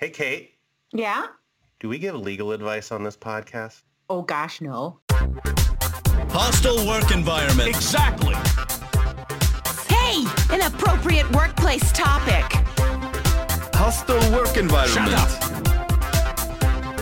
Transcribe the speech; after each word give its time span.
Hey, 0.00 0.08
Kate, 0.08 0.54
Yeah? 0.92 1.26
do 1.78 1.90
we 1.90 1.98
give 1.98 2.14
legal 2.14 2.52
advice 2.52 2.90
on 2.90 3.04
this 3.04 3.18
podcast? 3.18 3.82
Oh 4.08 4.22
gosh, 4.22 4.62
no. 4.62 5.00
Hostile 6.30 6.86
work 6.86 7.10
environment. 7.10 7.68
Exactly. 7.68 8.34
Hey, 9.94 10.24
an 10.48 10.62
appropriate 10.62 11.30
workplace 11.32 11.92
topic. 11.92 12.46
Hostile 13.74 14.16
work 14.32 14.56
environment. 14.56 15.10
Shut 15.10 15.12
up. 15.12 15.28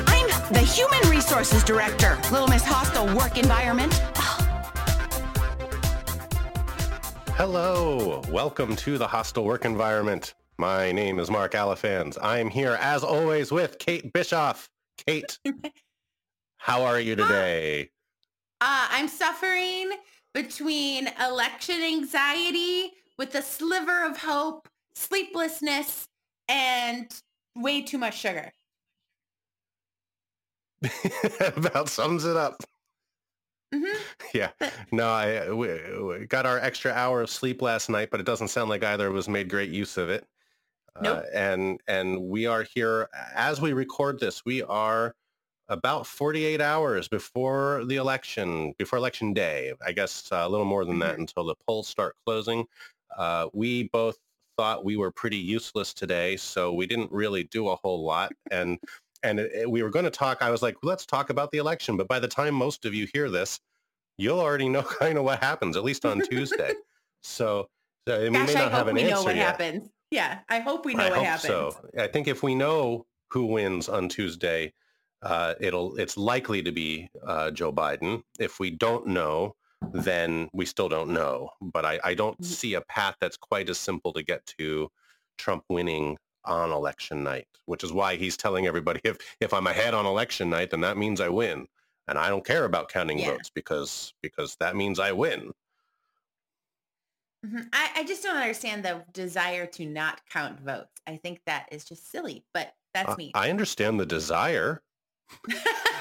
I'm 0.08 0.26
the 0.52 0.58
Human 0.58 1.08
Resources 1.08 1.62
Director, 1.62 2.18
Little 2.32 2.48
Miss 2.48 2.64
Hostile 2.64 3.14
Work 3.16 3.38
Environment. 3.38 3.94
Hello, 7.36 8.22
welcome 8.28 8.74
to 8.74 8.98
the 8.98 9.06
hostile 9.06 9.44
work 9.44 9.64
environment. 9.64 10.34
My 10.60 10.90
name 10.90 11.20
is 11.20 11.30
Mark 11.30 11.52
Alifans. 11.52 12.18
I'm 12.20 12.50
here 12.50 12.76
as 12.80 13.04
always 13.04 13.52
with 13.52 13.78
Kate 13.78 14.12
Bischoff. 14.12 14.68
Kate, 15.06 15.38
how 16.56 16.82
are 16.82 16.98
you 16.98 17.14
today? 17.14 17.90
Uh, 18.60 18.88
I'm 18.90 19.06
suffering 19.06 19.92
between 20.34 21.10
election 21.24 21.80
anxiety 21.80 22.90
with 23.16 23.36
a 23.36 23.42
sliver 23.42 24.04
of 24.04 24.16
hope, 24.18 24.68
sleeplessness, 24.96 26.08
and 26.48 27.08
way 27.54 27.82
too 27.82 27.98
much 27.98 28.18
sugar. 28.18 28.50
About 31.40 31.88
sums 31.88 32.24
it 32.24 32.36
up. 32.36 32.56
hmm 33.72 33.84
Yeah. 34.34 34.50
No, 34.90 35.08
I 35.08 35.52
we, 35.52 35.68
we 36.02 36.26
got 36.26 36.46
our 36.46 36.58
extra 36.58 36.90
hour 36.90 37.22
of 37.22 37.30
sleep 37.30 37.62
last 37.62 37.88
night, 37.88 38.10
but 38.10 38.18
it 38.18 38.26
doesn't 38.26 38.48
sound 38.48 38.70
like 38.70 38.82
either 38.82 39.06
of 39.06 39.14
us 39.14 39.28
made 39.28 39.48
great 39.48 39.70
use 39.70 39.96
of 39.96 40.10
it. 40.10 40.26
Nope. 41.00 41.24
Uh, 41.24 41.36
and 41.36 41.80
and 41.86 42.20
we 42.28 42.46
are 42.46 42.62
here 42.64 43.08
as 43.34 43.60
we 43.60 43.72
record 43.72 44.18
this. 44.20 44.44
We 44.44 44.62
are 44.62 45.14
about 45.68 46.06
48 46.06 46.60
hours 46.60 47.08
before 47.08 47.84
the 47.84 47.96
election, 47.96 48.74
before 48.78 48.98
election 48.98 49.34
day. 49.34 49.74
I 49.84 49.92
guess 49.92 50.30
uh, 50.32 50.36
a 50.42 50.48
little 50.48 50.66
more 50.66 50.84
than 50.84 50.98
that 51.00 51.16
Mhm. 51.16 51.20
until 51.20 51.44
the 51.44 51.54
polls 51.66 51.86
start 51.88 52.16
closing. 52.26 52.66
Uh, 53.16 53.48
we 53.52 53.84
both 53.84 54.16
thought 54.56 54.84
we 54.84 54.96
were 54.96 55.10
pretty 55.12 55.36
useless 55.36 55.92
today, 55.94 56.36
so 56.36 56.72
we 56.72 56.86
didn't 56.86 57.12
really 57.12 57.44
do 57.44 57.68
a 57.68 57.76
whole 57.76 58.02
lot. 58.04 58.32
And 58.50 58.78
and 59.22 59.38
it, 59.40 59.52
it- 59.52 59.70
we 59.70 59.82
were 59.82 59.90
going 59.90 60.04
to 60.06 60.10
talk. 60.10 60.42
I 60.42 60.50
was 60.50 60.62
like, 60.62 60.76
let's 60.82 61.04
talk 61.06 61.30
about 61.30 61.50
the 61.52 61.58
election. 61.58 61.96
But 61.96 62.08
by 62.08 62.18
the 62.18 62.28
time 62.28 62.54
most 62.54 62.84
of 62.84 62.94
you 62.94 63.06
hear 63.12 63.28
this, 63.30 63.60
you'll 64.16 64.40
already 64.40 64.68
know 64.68 64.82
kind 65.00 65.18
of 65.18 65.24
what 65.24 65.40
happens, 65.42 65.76
at 65.76 65.84
least 65.84 66.04
on 66.04 66.20
Tuesday. 66.22 66.74
So, 67.22 67.68
so 68.06 68.20
we 68.20 68.30
Gosh, 68.30 68.46
may 68.48 68.54
not 68.54 68.70
have 68.72 68.86
an 68.88 68.94
we 68.94 69.02
know 69.02 69.10
answer 69.10 69.24
what 69.24 69.36
yet. 69.36 69.60
happens. 69.60 69.90
Yeah, 70.10 70.40
I 70.48 70.60
hope 70.60 70.84
we 70.84 70.94
know 70.94 71.06
I 71.06 71.10
what 71.10 71.22
happens. 71.26 71.76
so. 71.76 71.90
I 71.98 72.06
think 72.08 72.28
if 72.28 72.42
we 72.42 72.54
know 72.54 73.06
who 73.30 73.46
wins 73.46 73.88
on 73.88 74.08
Tuesday, 74.08 74.72
uh, 75.22 75.54
it'll 75.60 75.96
it's 75.98 76.16
likely 76.16 76.62
to 76.62 76.72
be 76.72 77.10
uh, 77.26 77.50
Joe 77.50 77.72
Biden. 77.72 78.22
If 78.38 78.58
we 78.58 78.70
don't 78.70 79.06
know, 79.08 79.54
then 79.92 80.48
we 80.52 80.64
still 80.64 80.88
don't 80.88 81.10
know. 81.12 81.50
But 81.60 81.84
I, 81.84 82.00
I 82.04 82.14
don't 82.14 82.40
Mm. 82.40 82.44
see 82.44 82.74
a 82.74 82.80
path 82.82 83.16
that's 83.20 83.36
quite 83.36 83.68
as 83.68 83.78
simple 83.78 84.12
to 84.14 84.22
get 84.22 84.46
to 84.58 84.90
Trump 85.36 85.64
winning 85.68 86.18
on 86.44 86.70
election 86.70 87.22
night, 87.22 87.48
which 87.66 87.84
is 87.84 87.92
why 87.92 88.16
he's 88.16 88.36
telling 88.36 88.66
everybody 88.66 89.00
if 89.04 89.18
if 89.40 89.52
I'm 89.52 89.66
ahead 89.66 89.94
on 89.94 90.06
election 90.06 90.48
night, 90.50 90.70
then 90.70 90.80
that 90.82 90.96
means 90.96 91.20
I 91.20 91.28
win. 91.28 91.66
And 92.06 92.16
I 92.18 92.30
don't 92.30 92.44
care 92.46 92.64
about 92.64 92.88
counting 92.88 93.18
Yeah. 93.18 93.26
votes 93.26 93.50
because 93.50 94.14
because 94.22 94.56
that 94.60 94.74
means 94.76 94.98
I 94.98 95.12
win. 95.12 95.52
Mhm. 97.46 97.68
I, 97.72 97.90
I 97.96 98.04
just 98.04 98.22
don't 98.22 98.36
understand 98.36 98.84
the 98.84 99.04
desire 99.12 99.66
to 99.66 99.86
not 99.86 100.20
count 100.30 100.60
votes. 100.60 101.00
I 101.06 101.16
think 101.16 101.40
that 101.46 101.68
is 101.70 101.84
just 101.84 102.10
silly, 102.10 102.44
but 102.52 102.74
that's 102.94 103.10
Uh, 103.10 103.16
me. 103.16 103.30
I 103.34 103.48
understand 103.50 104.00
the 104.00 104.06
desire. 104.06 104.82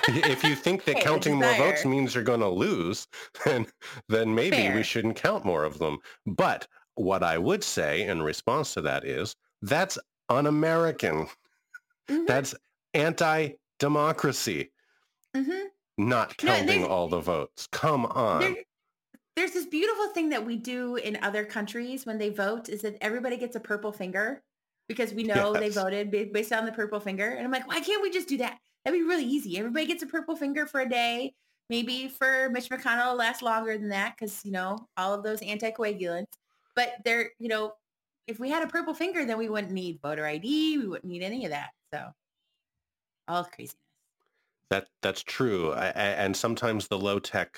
if 0.08 0.44
you 0.44 0.56
think 0.56 0.86
that 0.86 0.98
Hey, 0.98 1.04
counting 1.04 1.36
more 1.36 1.54
votes 1.56 1.86
means 1.86 2.16
you're 2.16 2.24
going 2.24 2.40
to 2.40 2.50
lose, 2.50 3.08
then 3.46 3.68
then 4.10 4.34
maybe 4.34 4.74
we 4.74 4.82
shouldn't 4.84 5.18
count 5.18 5.46
more 5.46 5.64
of 5.64 5.78
them. 5.80 6.00
But 6.26 6.68
what 6.96 7.24
I 7.24 7.38
would 7.38 7.64
say 7.64 8.04
in 8.08 8.24
response 8.24 8.74
to 8.74 8.82
that 8.82 9.06
is 9.06 9.36
that's 9.62 9.98
un-American. 10.30 11.28
Mhm, 12.10 12.26
That's 12.26 12.56
anti-democracy. 12.94 14.72
mhm. 15.36 15.66
Not 15.98 16.38
counting 16.38 16.66
there's- 16.68 16.88
all 16.88 17.08
the 17.10 17.20
votes. 17.20 17.68
Come 17.72 18.06
on. 18.08 18.40
There, 18.42 18.56
there's 19.38 19.52
this 19.52 19.68
beautiful 19.68 20.08
thing 20.08 20.30
that 20.30 20.44
we 20.44 20.56
do 20.56 20.96
in 20.96 21.20
other 21.22 21.46
countries 21.46 22.08
when 22.08 22.18
they 22.18 22.30
vote 22.30 22.70
is 22.70 22.82
that 22.82 22.98
everybody 23.02 23.38
gets 23.38 23.56
a 23.56 23.60
purple 23.60 23.92
finger 23.92 24.42
because 24.88 25.14
we 25.14 25.24
know 25.24 25.54
they 25.54 25.70
voted 25.70 26.10
based 26.34 26.52
on 26.52 26.66
the 26.66 26.72
purple 26.72 27.00
finger. 27.00 27.30
And 27.30 27.46
I'm 27.46 27.52
like, 27.52 27.68
why 27.68 27.80
can't 27.80 28.02
we 28.02 28.10
just 28.10 28.28
do 28.28 28.38
that? 28.38 28.58
That'd 28.84 29.00
be 29.00 29.06
really 29.06 29.26
easy. 29.26 29.60
Everybody 29.60 29.86
gets 29.86 30.02
a 30.02 30.08
purple 30.08 30.36
finger 30.36 30.66
for 30.66 30.82
a 30.82 30.90
day. 30.90 31.36
Maybe 31.70 32.08
for 32.08 32.50
Mitch 32.50 32.70
McConnell 32.70 33.02
it'll 33.02 33.16
last 33.16 33.44
longer 33.44 33.78
than 33.78 33.90
that 33.90 34.16
because, 34.18 34.44
you 34.44 34.52
know, 34.52 34.88
all 34.98 35.14
of 35.14 35.22
those 35.22 35.42
anticoagulants. 35.42 36.34
But 36.76 36.94
they're, 37.06 37.30
you 37.38 37.48
know, 37.48 37.74
if 38.26 38.40
we 38.40 38.50
had 38.50 38.64
a 38.64 38.68
purple 38.68 38.96
finger, 38.96 39.24
then 39.24 39.38
we 39.38 39.50
wouldn't 39.50 39.72
need 39.72 40.00
voter 40.02 40.26
ID. 40.26 40.80
We 40.80 40.88
wouldn't 40.88 41.12
need 41.12 41.22
any 41.22 41.46
of 41.46 41.52
that. 41.52 41.70
So 41.94 42.08
all 43.28 43.44
craziness. 43.44 43.76
That 44.72 44.88
that's 45.04 45.22
true, 45.22 45.74
I, 45.74 45.88
I, 45.88 45.90
and 45.90 46.36
sometimes 46.36 46.88
the 46.88 46.98
low 46.98 47.20
tech 47.20 47.58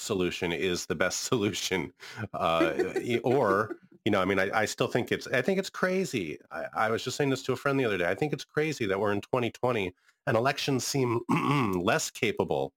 solution 0.00 0.52
is 0.52 0.86
the 0.86 0.94
best 0.94 1.20
solution. 1.30 1.92
Uh, 2.34 2.72
or 3.24 3.76
you 4.04 4.12
know, 4.12 4.20
I 4.22 4.24
mean, 4.24 4.38
I, 4.38 4.50
I 4.60 4.64
still 4.64 4.86
think 4.88 5.12
it's 5.12 5.26
I 5.28 5.42
think 5.42 5.58
it's 5.58 5.70
crazy. 5.70 6.38
I, 6.50 6.66
I 6.74 6.90
was 6.90 7.04
just 7.04 7.16
saying 7.16 7.30
this 7.30 7.42
to 7.44 7.52
a 7.52 7.56
friend 7.56 7.78
the 7.78 7.84
other 7.84 7.98
day. 7.98 8.08
I 8.08 8.14
think 8.14 8.32
it's 8.32 8.44
crazy 8.44 8.86
that 8.86 9.00
we're 9.00 9.12
in 9.12 9.20
2020 9.20 9.94
and 10.26 10.36
elections 10.36 10.86
seem 10.86 11.20
less 11.82 12.10
capable 12.10 12.72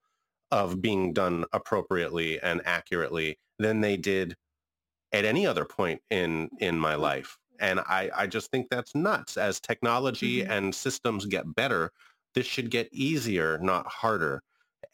of 0.52 0.82
being 0.82 1.14
done 1.14 1.46
appropriately 1.54 2.40
and 2.42 2.62
accurately 2.66 3.38
than 3.60 3.82
they 3.82 3.98
did 3.98 4.36
at 5.14 5.26
any 5.26 5.46
other 5.46 5.66
point 5.66 6.02
in 6.10 6.50
in 6.60 6.80
my 6.80 6.96
life. 6.96 7.38
And 7.60 7.80
I, 7.82 8.10
I 8.16 8.28
just 8.28 8.50
think 8.50 8.70
that's 8.70 8.96
nuts. 8.96 9.38
As 9.38 9.60
technology 9.60 10.42
Mhm. 10.44 10.50
and 10.50 10.76
systems 10.76 11.26
get 11.28 11.54
better, 11.56 11.92
this 12.34 12.46
should 12.48 12.72
get 12.72 12.90
easier, 12.92 13.58
not 13.60 13.88
harder. 13.88 14.42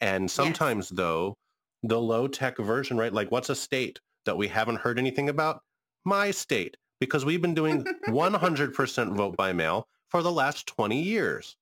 And 0.02 0.30
sometimes 0.30 0.90
though, 0.90 1.38
the 1.84 2.00
low 2.00 2.28
tech 2.28 2.58
version, 2.58 2.98
right? 2.98 3.14
Like 3.14 3.32
what's 3.32 3.50
a 3.50 3.56
state 3.56 4.00
that 4.26 4.38
we 4.38 4.48
haven't 4.48 4.78
heard 4.78 5.00
anything 5.00 5.30
about? 5.30 5.62
My 6.06 6.32
state, 6.32 6.78
because 7.00 7.26
we've 7.26 7.42
been 7.42 7.54
doing 7.54 7.84
100% 8.08 9.16
vote 9.16 9.38
by 9.38 9.54
mail 9.54 9.88
for 10.10 10.22
the 10.22 10.32
last 10.32 10.68
20 10.68 11.02
years. 11.02 11.58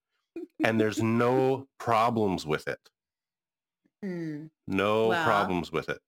And 0.64 0.80
there's 0.80 1.02
no 1.02 1.68
problems 1.80 2.46
with 2.46 2.68
it. 2.68 2.80
Hmm. 4.04 4.48
No 4.68 5.08
Well, 5.10 5.24
problems 5.24 5.72
with 5.72 5.90
it. 5.90 6.00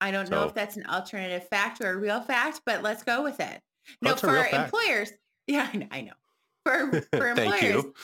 I 0.00 0.10
don't 0.10 0.30
know 0.30 0.44
if 0.44 0.54
that's 0.54 0.76
an 0.76 0.86
alternative 0.86 1.48
fact 1.48 1.80
or 1.80 1.90
a 1.90 1.96
real 1.96 2.20
fact, 2.20 2.60
but 2.66 2.82
let's 2.82 3.02
go 3.02 3.22
with 3.22 3.40
it. 3.40 3.60
No, 4.02 4.14
for 4.14 4.28
fact. 4.28 4.52
employers. 4.54 5.12
Yeah, 5.46 5.68
I 5.72 5.76
know. 5.76 5.86
I 5.90 6.00
know. 6.02 6.12
For 6.64 7.02
for 7.16 7.28
employers, 7.28 7.62
you. 7.62 7.94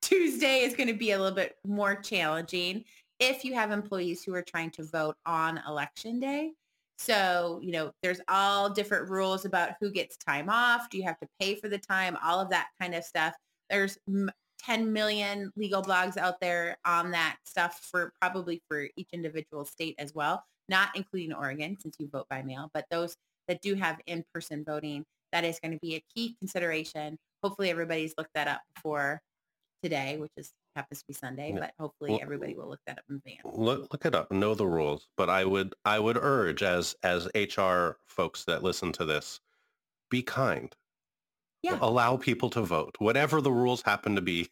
Tuesday 0.00 0.60
is 0.60 0.74
going 0.74 0.88
to 0.88 0.94
be 0.94 1.10
a 1.10 1.18
little 1.18 1.34
bit 1.34 1.56
more 1.66 1.96
challenging 1.96 2.84
if 3.18 3.44
you 3.44 3.54
have 3.54 3.70
employees 3.70 4.22
who 4.22 4.34
are 4.34 4.42
trying 4.42 4.70
to 4.72 4.84
vote 4.84 5.16
on 5.24 5.60
election 5.68 6.20
day. 6.20 6.52
So, 6.98 7.60
you 7.62 7.72
know, 7.72 7.92
there's 8.02 8.20
all 8.28 8.70
different 8.70 9.10
rules 9.10 9.44
about 9.44 9.72
who 9.80 9.90
gets 9.90 10.16
time 10.16 10.48
off. 10.48 10.88
Do 10.88 10.96
you 10.96 11.04
have 11.04 11.18
to 11.20 11.28
pay 11.38 11.54
for 11.54 11.68
the 11.68 11.78
time? 11.78 12.16
All 12.24 12.40
of 12.40 12.50
that 12.50 12.68
kind 12.80 12.94
of 12.94 13.04
stuff. 13.04 13.34
There's 13.68 13.98
10 14.64 14.92
million 14.92 15.50
legal 15.56 15.82
blogs 15.82 16.16
out 16.16 16.40
there 16.40 16.78
on 16.86 17.10
that 17.10 17.36
stuff 17.44 17.80
for 17.90 18.12
probably 18.20 18.62
for 18.68 18.88
each 18.96 19.08
individual 19.12 19.64
state 19.64 19.94
as 19.98 20.14
well, 20.14 20.42
not 20.68 20.88
including 20.94 21.34
Oregon 21.34 21.76
since 21.78 21.96
you 21.98 22.08
vote 22.08 22.26
by 22.30 22.42
mail, 22.42 22.70
but 22.72 22.86
those 22.90 23.14
that 23.48 23.60
do 23.60 23.74
have 23.74 24.00
in-person 24.06 24.64
voting, 24.64 25.04
that 25.32 25.44
is 25.44 25.60
going 25.60 25.72
to 25.72 25.78
be 25.80 25.96
a 25.96 26.04
key 26.14 26.34
consideration. 26.38 27.18
Hopefully 27.42 27.70
everybody's 27.70 28.14
looked 28.16 28.32
that 28.34 28.48
up 28.48 28.62
before 28.74 29.20
today, 29.82 30.16
which 30.16 30.32
is 30.36 30.50
happens 30.76 31.00
to 31.00 31.06
be 31.08 31.14
Sunday, 31.14 31.52
Yeah. 31.52 31.60
but 31.60 31.74
hopefully 31.78 32.12
Well- 32.12 32.20
everybody 32.22 32.54
will 32.54 32.68
look 32.68 32.80
that 32.86 32.98
up 32.98 33.04
in 33.08 33.16
advance. 33.16 33.40
Look 33.44 33.92
look 33.92 34.04
it 34.06 34.14
up, 34.14 34.30
know 34.30 34.54
the 34.54 34.66
rules. 34.66 35.08
But 35.16 35.28
I 35.30 35.44
would 35.44 35.74
I 35.84 35.98
would 35.98 36.16
urge 36.16 36.62
as 36.62 36.94
as 37.02 37.28
HR 37.34 37.98
folks 38.06 38.44
that 38.44 38.62
listen 38.62 38.92
to 38.92 39.04
this, 39.04 39.40
be 40.10 40.22
kind. 40.22 40.74
Yeah. 41.62 41.78
Allow 41.80 42.16
people 42.18 42.50
to 42.50 42.62
vote. 42.62 42.94
Whatever 42.98 43.40
the 43.40 43.50
rules 43.52 43.82
happen 43.82 44.14
to 44.14 44.22
be, 44.22 44.50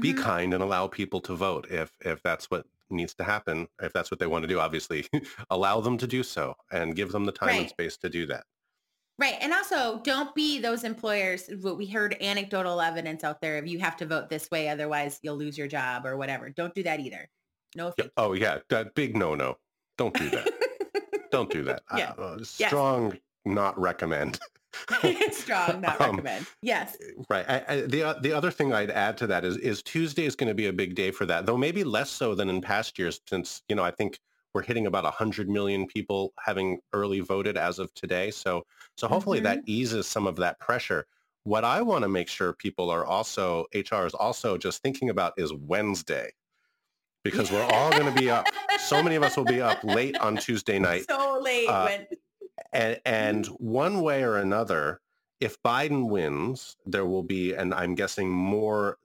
be 0.00 0.12
Mhm. 0.14 0.18
kind 0.22 0.54
and 0.54 0.62
allow 0.62 0.88
people 0.88 1.20
to 1.22 1.34
vote 1.34 1.70
if 1.70 1.92
if 2.00 2.22
that's 2.22 2.50
what 2.50 2.66
needs 2.92 3.14
to 3.14 3.22
happen 3.24 3.68
if 3.80 3.92
that's 3.92 4.10
what 4.10 4.18
they 4.18 4.26
want 4.26 4.42
to 4.42 4.48
do 4.48 4.58
obviously 4.58 5.06
allow 5.50 5.80
them 5.80 5.96
to 5.96 6.08
do 6.08 6.24
so 6.24 6.56
and 6.72 6.96
give 6.96 7.12
them 7.12 7.24
the 7.24 7.30
time 7.32 7.50
and 7.60 7.68
space 7.68 7.96
to 7.96 8.08
do 8.08 8.26
that 8.26 8.44
Right. 9.20 9.36
And 9.40 9.52
also 9.52 10.00
don't 10.02 10.34
be 10.34 10.58
those 10.58 10.82
employers. 10.82 11.50
What 11.60 11.76
we 11.76 11.86
heard 11.86 12.16
anecdotal 12.22 12.80
evidence 12.80 13.22
out 13.22 13.40
there 13.42 13.58
of 13.58 13.66
you 13.66 13.78
have 13.78 13.96
to 13.98 14.06
vote 14.06 14.30
this 14.30 14.50
way, 14.50 14.70
otherwise 14.70 15.20
you'll 15.22 15.36
lose 15.36 15.58
your 15.58 15.68
job 15.68 16.06
or 16.06 16.16
whatever. 16.16 16.48
Don't 16.48 16.74
do 16.74 16.82
that 16.84 17.00
either. 17.00 17.28
No 17.76 17.92
Yeah, 17.98 18.06
oh 18.16 18.32
yeah 18.32 18.58
that 18.70 18.94
big 18.94 19.16
no 19.16 19.34
no 19.36 19.58
don't 19.98 20.12
do 20.14 20.28
that 20.30 20.48
don't 21.30 21.50
do 21.50 21.62
that 21.64 21.82
Yeah. 21.96 22.14
Uh, 22.18 22.38
Yes. 22.38 22.48
strong 22.68 23.16
not 23.44 23.78
recommend 23.78 24.40
Strong, 25.32 25.80
not 25.80 26.00
Um, 26.00 26.10
recommend. 26.16 26.46
Yes. 26.62 26.96
Right. 27.28 27.44
I, 27.48 27.64
I, 27.68 27.80
the 27.82 28.04
o- 28.04 28.20
the 28.20 28.32
other 28.32 28.50
thing 28.52 28.72
I'd 28.72 28.90
add 28.90 29.16
to 29.18 29.26
that 29.26 29.44
is 29.44 29.56
is 29.56 29.82
Tuesday 29.82 30.24
is 30.24 30.36
going 30.36 30.48
to 30.48 30.54
be 30.54 30.66
a 30.66 30.72
big 30.72 30.94
day 30.94 31.10
for 31.10 31.26
that, 31.26 31.44
though 31.46 31.56
maybe 31.56 31.82
less 31.84 32.08
so 32.10 32.34
than 32.34 32.48
in 32.48 32.60
past 32.60 32.98
years, 32.98 33.20
since 33.28 33.62
you 33.68 33.74
know 33.76 33.82
I 33.84 33.90
think 33.90 34.18
we're 34.54 34.62
hitting 34.62 34.86
about 34.86 35.04
hundred 35.04 35.48
million 35.48 35.86
people 35.86 36.32
having 36.38 36.80
early 36.92 37.20
voted 37.20 37.56
as 37.56 37.78
of 37.78 37.92
today. 37.94 38.30
So 38.30 38.64
so 38.96 39.08
hopefully 39.08 39.40
that 39.40 39.60
eases 39.66 40.06
some 40.06 40.26
of 40.26 40.36
that 40.36 40.58
pressure. 40.60 41.06
What 41.44 41.64
I 41.64 41.82
want 41.82 42.02
to 42.02 42.08
make 42.08 42.28
sure 42.28 42.52
people 42.52 42.90
are 42.90 43.04
also 43.04 43.66
HR 43.74 44.04
is 44.04 44.14
also 44.14 44.58
just 44.58 44.82
thinking 44.82 45.08
about 45.08 45.32
is 45.38 45.52
Wednesday, 45.54 46.32
because 47.22 47.50
we're 47.50 47.64
all 47.64 47.90
going 47.92 48.12
to 48.12 48.20
be 48.20 48.30
up. 48.30 48.46
So 48.78 49.02
many 49.02 49.16
of 49.16 49.22
us 49.22 49.36
will 49.36 49.44
be 49.44 49.60
up 49.60 49.82
late 49.84 50.18
on 50.18 50.36
Tuesday 50.36 50.78
night 50.90 51.06
So 51.08 51.40
late 51.40 51.68
Uh, 51.68 51.86
when 51.86 52.06
and, 52.72 53.00
and 53.04 53.46
one 53.58 54.00
way 54.00 54.22
or 54.22 54.36
another, 54.36 55.00
if 55.40 55.60
Biden 55.62 56.08
wins, 56.08 56.76
there 56.86 57.06
will 57.06 57.22
be, 57.22 57.54
and 57.54 57.72
I'm 57.72 57.94
guessing 57.94 58.30
more, 58.30 58.98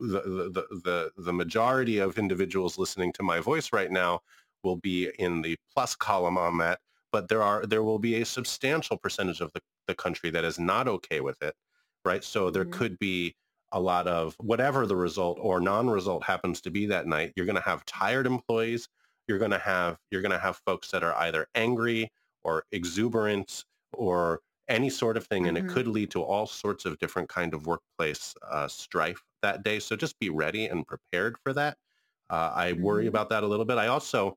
the, 0.00 0.50
the, 0.52 0.80
the, 0.84 1.10
the 1.16 1.32
majority 1.32 1.98
of 1.98 2.18
individuals 2.18 2.78
listening 2.78 3.12
to 3.14 3.22
my 3.22 3.40
voice 3.40 3.72
right 3.72 3.90
now 3.90 4.20
will 4.64 4.76
be 4.76 5.10
in 5.18 5.42
the 5.42 5.56
plus 5.74 5.94
column 5.94 6.38
on 6.38 6.58
that. 6.58 6.80
But 7.12 7.28
there 7.28 7.42
are 7.42 7.64
there 7.66 7.82
will 7.84 7.98
be 8.00 8.16
a 8.20 8.24
substantial 8.26 8.98
percentage 8.98 9.40
of 9.40 9.52
the, 9.52 9.60
the 9.86 9.94
country 9.94 10.30
that 10.30 10.44
is 10.44 10.58
not 10.58 10.88
okay 10.88 11.20
with 11.20 11.40
it, 11.42 11.54
right? 12.04 12.24
So 12.24 12.50
there 12.50 12.64
Mhm. 12.64 12.70
could 12.70 12.98
be 12.98 13.36
a 13.72 13.80
lot 13.80 14.06
of 14.06 14.34
whatever 14.38 14.86
the 14.86 14.96
result 14.96 15.38
or 15.40 15.60
non-result 15.60 16.22
happens 16.24 16.60
to 16.62 16.70
be 16.70 16.86
that 16.86 17.06
night. 17.06 17.32
You're 17.36 17.46
going 17.46 17.56
to 17.56 17.62
have 17.62 17.84
tired 17.86 18.26
employees. 18.26 18.88
You're 19.26 19.38
going 19.38 19.50
to 19.50 19.58
have 19.58 19.98
you're 20.10 20.22
going 20.22 20.32
to 20.32 20.38
have 20.38 20.56
folks 20.66 20.90
that 20.90 21.02
are 21.02 21.14
either 21.16 21.46
angry 21.54 22.10
or 22.42 22.64
exuberant 22.72 23.64
or 23.92 24.40
any 24.68 24.90
sort 24.90 25.16
of 25.16 25.26
thing 25.26 25.46
and 25.46 25.58
Mhm. 25.58 25.58
it 25.58 25.66
could 25.66 25.86
lead 25.86 26.10
to 26.10 26.22
all 26.22 26.46
sorts 26.46 26.84
of 26.86 26.98
different 26.98 27.28
kind 27.28 27.52
of 27.52 27.66
workplace 27.66 28.34
uh, 28.42 28.66
strife 28.66 29.22
that 29.42 29.62
day 29.62 29.78
so 29.78 29.94
just 29.94 30.18
be 30.18 30.30
ready 30.30 30.64
and 30.64 30.86
prepared 30.86 31.36
for 31.44 31.52
that 31.52 31.76
uh, 32.30 32.50
i 32.54 32.72
worry 32.72 33.06
Mhm. 33.06 33.06
about 33.06 33.28
that 33.28 33.42
a 33.42 33.46
little 33.46 33.64
bit 33.66 33.78
i 33.78 33.86
also 33.86 34.36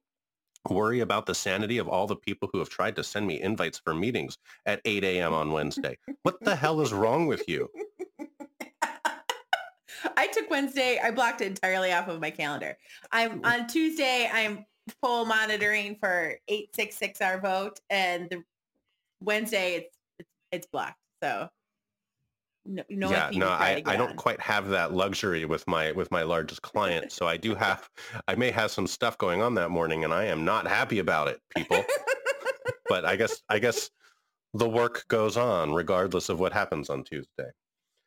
worry 0.69 0.99
about 1.01 1.25
the 1.25 1.35
sanity 1.35 1.77
of 1.77 1.87
all 1.87 2.07
the 2.07 2.15
people 2.15 2.49
who 2.51 2.59
have 2.59 2.69
tried 2.69 2.95
to 2.95 3.03
send 3.03 3.25
me 3.25 3.41
invites 3.41 3.79
for 3.79 3.93
meetings 3.93 4.37
at 4.65 4.81
8 4.85 5.03
a.m 5.03 5.33
on 5.33 5.51
wednesday 5.51 5.97
what 6.23 6.39
the 6.41 6.55
hell 6.55 6.81
is 6.81 6.93
wrong 6.93 7.27
with 7.27 7.47
you 7.47 7.69
I 10.15 10.27
took 10.27 10.49
Wednesday, 10.49 10.99
I 11.03 11.11
blocked 11.11 11.41
it 11.41 11.47
entirely 11.47 11.91
off 11.91 12.07
of 12.07 12.21
my 12.21 12.29
calendar. 12.29 12.77
I'm 13.11 13.43
on 13.43 13.67
Tuesday, 13.67 14.29
I'm 14.31 14.65
poll 15.01 15.25
monitoring 15.25 15.95
for 15.99 16.37
866 16.47 17.21
our 17.21 17.39
vote 17.39 17.79
and 17.89 18.29
the 18.29 18.43
Wednesday 19.21 19.75
it's 19.75 19.97
it's, 20.19 20.29
it's 20.51 20.67
blocked. 20.67 20.99
So 21.21 21.49
no, 22.67 22.83
no 22.89 23.09
yeah 23.09 23.29
no 23.33 23.47
I, 23.47 23.81
I 23.85 23.95
don't 23.95 24.15
quite 24.15 24.39
have 24.41 24.69
that 24.69 24.93
luxury 24.93 25.45
with 25.45 25.65
my 25.67 25.91
with 25.93 26.11
my 26.11 26.23
largest 26.23 26.61
client 26.61 27.11
so 27.11 27.27
i 27.27 27.37
do 27.37 27.55
have 27.55 27.89
i 28.27 28.35
may 28.35 28.51
have 28.51 28.71
some 28.71 28.87
stuff 28.87 29.17
going 29.17 29.41
on 29.41 29.55
that 29.55 29.69
morning 29.69 30.03
and 30.03 30.13
i 30.13 30.25
am 30.25 30.43
not 30.45 30.67
happy 30.67 30.99
about 30.99 31.27
it 31.29 31.39
people 31.55 31.83
but 32.89 33.05
i 33.05 33.15
guess 33.15 33.41
i 33.49 33.57
guess 33.57 33.89
the 34.53 34.67
work 34.67 35.05
goes 35.07 35.37
on 35.37 35.73
regardless 35.73 36.29
of 36.29 36.39
what 36.39 36.51
happens 36.51 36.89
on 36.89 37.03
tuesday 37.03 37.49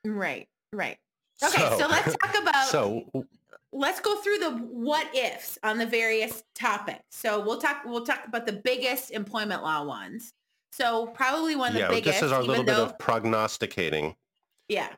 Right, 0.05 0.49
right. 0.73 0.99
Okay, 1.43 1.77
so, 1.79 1.87
let's 1.87 2.17
talk 2.17 2.39
about 2.43 2.67
so 2.67 3.05
let's 3.73 4.01
go 4.01 4.17
through 4.17 4.39
the 4.39 4.51
what 4.51 5.07
ifs 5.15 5.59
on 5.63 5.79
the 5.79 5.87
various 5.87 6.43
topics. 6.55 7.05
So 7.11 7.41
we'll 7.41 7.59
talk 7.59 7.83
we'll 7.85 8.05
talk 8.05 8.27
about 8.27 8.47
the 8.47 8.53
biggest 8.53 9.11
employment 9.11 9.63
law 9.63 9.85
ones. 9.85 10.33
So 10.73 11.07
probably 11.09 11.57
one 11.57 11.69
of 11.69 11.75
the 11.75 11.81
yeah 11.81 11.89
biggest 11.89 12.21
this 12.21 12.23
is 12.27 12.33
our 12.33 12.41
little 12.41 12.57
even 12.57 12.67
bit 12.67 12.77
of 12.77 12.99
prognosticating 12.99 14.17
yeah. 14.71 14.89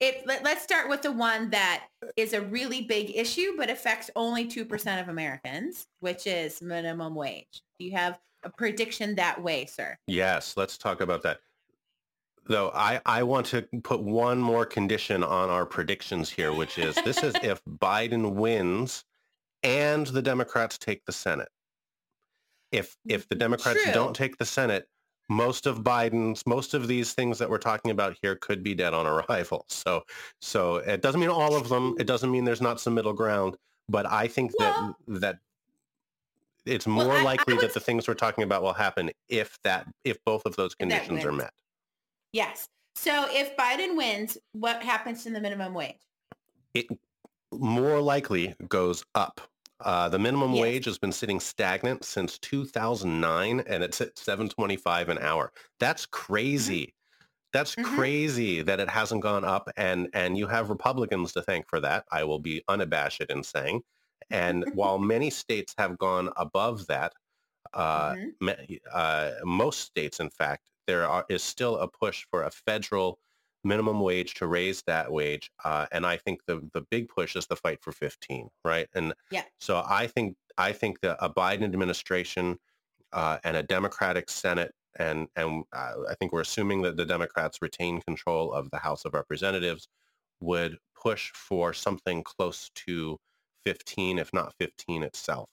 It, 0.00 0.26
let, 0.26 0.44
let's 0.44 0.62
start 0.62 0.88
with 0.88 1.02
the 1.02 1.12
one 1.12 1.50
that 1.50 1.84
is 2.16 2.32
a 2.34 2.42
really 2.42 2.82
big 2.82 3.12
issue 3.14 3.52
but 3.56 3.70
affects 3.70 4.10
only 4.16 4.44
2% 4.44 5.00
of 5.00 5.08
Americans, 5.08 5.86
which 6.00 6.26
is 6.26 6.60
minimum 6.60 7.14
wage. 7.14 7.62
Do 7.78 7.86
you 7.86 7.92
have 7.92 8.18
a 8.42 8.50
prediction 8.50 9.14
that 9.14 9.42
way, 9.42 9.64
sir? 9.66 9.96
yes 10.06 10.56
let's 10.56 10.76
talk 10.76 11.00
about 11.00 11.22
that 11.22 11.38
though 12.46 12.70
i 12.74 13.00
i 13.06 13.22
want 13.22 13.46
to 13.46 13.62
put 13.82 14.02
one 14.02 14.38
more 14.38 14.66
condition 14.66 15.24
on 15.24 15.48
our 15.48 15.64
predictions 15.64 16.28
here 16.28 16.52
which 16.52 16.78
is 16.78 16.94
this 17.04 17.22
is 17.22 17.34
if 17.42 17.62
biden 17.78 18.34
wins 18.34 19.04
and 19.62 20.06
the 20.08 20.20
democrats 20.20 20.76
take 20.76 21.04
the 21.06 21.12
senate 21.12 21.48
if 22.70 22.96
if 23.06 23.26
the 23.28 23.36
mm, 23.36 23.40
democrats 23.40 23.82
True. 23.82 23.92
don't 23.92 24.14
take 24.14 24.36
the 24.36 24.44
senate 24.44 24.88
most 25.28 25.66
of 25.66 25.78
biden's 25.82 26.46
most 26.46 26.74
of 26.74 26.86
these 26.88 27.12
things 27.14 27.38
that 27.38 27.48
we're 27.48 27.58
talking 27.58 27.90
about 27.90 28.16
here 28.20 28.36
could 28.36 28.62
be 28.62 28.74
dead 28.74 28.92
on 28.92 29.06
arrival 29.06 29.64
so 29.68 30.02
so 30.40 30.76
it 30.76 31.00
doesn't 31.02 31.20
mean 31.20 31.30
all 31.30 31.56
of 31.56 31.68
them 31.68 31.94
it 31.98 32.06
doesn't 32.06 32.30
mean 32.30 32.44
there's 32.44 32.60
not 32.60 32.78
some 32.80 32.94
middle 32.94 33.12
ground 33.14 33.56
but 33.88 34.04
i 34.06 34.28
think 34.28 34.52
Well- 34.58 34.96
that 35.08 35.20
that 35.20 35.38
it's 36.66 36.86
more 36.86 37.12
I- 37.12 37.20
I 37.20 37.22
likely 37.22 37.54
would 37.54 37.62
that 37.64 37.74
the 37.74 37.80
things 37.80 38.06
we're 38.08 38.14
talking 38.14 38.44
about 38.44 38.62
will 38.62 38.72
happen 38.72 39.10
if 39.28 39.58
that 39.64 39.86
if 40.04 40.22
both 40.24 40.44
of 40.46 40.56
those 40.56 40.74
conditions 40.74 41.24
are 41.24 41.32
met 41.32 41.52
Yes. 42.32 42.68
So 42.96 43.26
if 43.30 43.56
Biden 43.56 43.96
wins, 43.96 44.36
what 44.52 44.82
happens 44.82 45.22
to 45.22 45.30
the 45.30 45.40
minimum 45.40 45.72
wage? 45.72 45.94
it 46.74 46.86
more 47.52 48.00
likely 48.00 48.54
goes 48.68 49.04
up. 49.14 49.40
Uh, 49.80 50.08
the 50.08 50.18
minimum 50.18 50.52
Yes. 50.52 50.56
wage 50.56 50.84
has 50.84 50.98
been 50.98 51.12
sitting 51.12 51.40
stagnant 51.40 52.04
since 52.04 52.38
2009, 52.38 53.60
and 53.60 53.82
it's 53.82 54.00
at 54.00 54.16
7.25 54.18 55.08
an 55.08 55.18
hour. 55.18 55.52
That's 55.80 56.06
crazy. 56.06 56.94
That's 57.52 57.76
Mhm. 57.76 58.14
crazy 58.16 58.62
that 58.62 58.80
it 58.80 58.88
hasn't 58.90 59.22
gone 59.22 59.44
up, 59.44 59.70
and 59.76 60.10
and 60.14 60.38
you 60.38 60.46
have 60.48 60.70
Republicans 60.70 61.32
to 61.34 61.42
thank 61.42 61.68
for 61.68 61.80
that. 61.80 62.06
I 62.12 62.24
will 62.24 62.40
be 62.40 62.62
unabashed 62.68 63.22
in 63.22 63.44
saying. 63.44 63.82
And 64.30 64.66
while 64.72 64.98
many 64.98 65.30
states 65.30 65.74
have 65.78 65.98
gone 65.98 66.30
above 66.36 66.86
that, 66.88 67.14
uh, 67.74 68.16
Mhm. 68.16 68.36
uh, 68.92 69.32
most 69.44 69.80
states, 69.80 70.20
in 70.20 70.30
fact, 70.30 70.70
there 70.86 71.08
are, 71.08 71.24
is 71.28 71.42
still 71.42 71.76
a 71.78 71.88
push 71.88 72.26
for 72.30 72.42
a 72.42 72.50
federal 72.50 73.18
minimum 73.64 74.00
wage 74.00 74.34
to 74.34 74.46
raise 74.46 74.82
that 74.86 75.10
wage. 75.12 75.50
Uh, 75.64 75.86
and 75.92 76.06
I 76.06 76.16
think 76.16 76.42
the, 76.46 76.68
the 76.74 76.82
big 76.90 77.08
push 77.08 77.36
is 77.36 77.46
the 77.46 77.56
fight 77.56 77.82
for 77.82 77.92
15, 77.92 78.50
right? 78.64 78.88
And 78.94 79.14
Yeah. 79.30 79.48
so 79.60 79.82
I 79.86 80.06
think 80.06 80.36
I 80.58 80.72
think 80.72 81.00
that 81.00 81.18
a 81.20 81.30
Biden 81.30 81.64
administration 81.64 82.58
uh, 83.12 83.38
and 83.44 83.56
a 83.56 83.62
Democratic 83.62 84.28
Senate, 84.30 84.72
and 84.96 85.28
and 85.36 85.64
uh, 85.72 85.94
I 86.08 86.14
think 86.16 86.32
we're 86.32 86.40
assuming 86.40 86.82
that 86.82 86.96
the 86.96 87.06
Democrats 87.06 87.62
retain 87.62 88.00
control 88.02 88.52
of 88.52 88.70
the 88.70 88.78
House 88.78 89.04
of 89.04 89.14
Representatives, 89.14 89.88
would 90.40 90.78
push 90.94 91.30
for 91.32 91.72
something 91.72 92.22
close 92.22 92.70
to 92.74 93.18
15, 93.64 94.18
if 94.18 94.32
not 94.32 94.54
15 94.58 95.02
itself. 95.02 95.50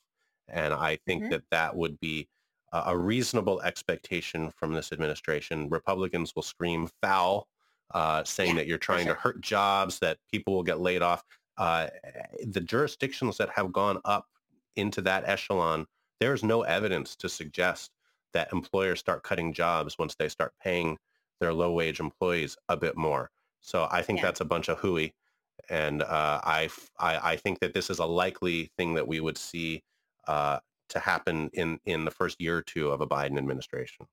And 0.47 0.73
I 0.73 0.97
think 0.97 1.25
Mhm. 1.25 1.29
that 1.29 1.43
that 1.51 1.75
would 1.75 1.99
be 1.99 2.27
a 2.73 2.97
reasonable 2.97 3.61
expectation 3.61 4.49
from 4.51 4.73
this 4.73 4.91
administration. 4.93 5.69
Republicans 5.69 6.33
will 6.35 6.41
scream 6.43 6.87
foul, 7.01 7.47
uh, 7.93 8.23
saying 8.23 8.51
Yeah, 8.51 8.55
that 8.57 8.67
you're 8.67 8.77
trying 8.77 9.05
sure. 9.05 9.15
to 9.15 9.19
hurt 9.21 9.41
jobs, 9.41 9.99
that 9.99 10.17
people 10.31 10.53
will 10.53 10.63
get 10.63 10.79
laid 10.79 11.01
off. 11.01 11.23
Uh, 11.57 11.87
the 12.45 12.61
jurisdictions 12.61 13.37
that 13.37 13.49
have 13.49 13.71
gone 13.71 13.99
up 14.05 14.27
into 14.75 15.01
that 15.01 15.27
echelon, 15.27 15.85
there's 16.19 16.43
no 16.43 16.61
evidence 16.63 17.15
to 17.17 17.29
suggest 17.29 17.91
that 18.33 18.51
employers 18.53 18.99
start 18.99 19.23
cutting 19.23 19.53
jobs 19.53 19.97
once 19.97 20.15
they 20.15 20.29
start 20.29 20.53
paying 20.63 20.97
their 21.39 21.53
low-wage 21.53 21.99
employees 21.99 22.55
a 22.69 22.77
bit 22.77 22.95
more. 22.95 23.29
So 23.59 23.87
I 23.91 24.01
think 24.01 24.19
Yeah. 24.19 24.25
that's 24.27 24.41
a 24.41 24.45
bunch 24.45 24.69
of 24.69 24.79
hooey. 24.79 25.13
And 25.69 26.01
uh, 26.01 26.39
I, 26.43 26.69
I, 26.97 27.33
I 27.33 27.35
think 27.35 27.59
that 27.59 27.73
this 27.73 27.89
is 27.89 27.99
a 27.99 28.05
likely 28.05 28.71
thing 28.77 28.93
that 28.95 29.07
we 29.07 29.19
would 29.19 29.37
see 29.37 29.83
uh, 30.27 30.59
to 30.89 30.99
happen 30.99 31.49
in, 31.53 31.79
in 31.85 32.05
the 32.05 32.11
first 32.11 32.39
year 32.39 32.57
or 32.57 32.61
two 32.61 32.89
of 32.89 33.01
a 33.01 33.07
Biden 33.07 33.37
administration. 33.37 34.07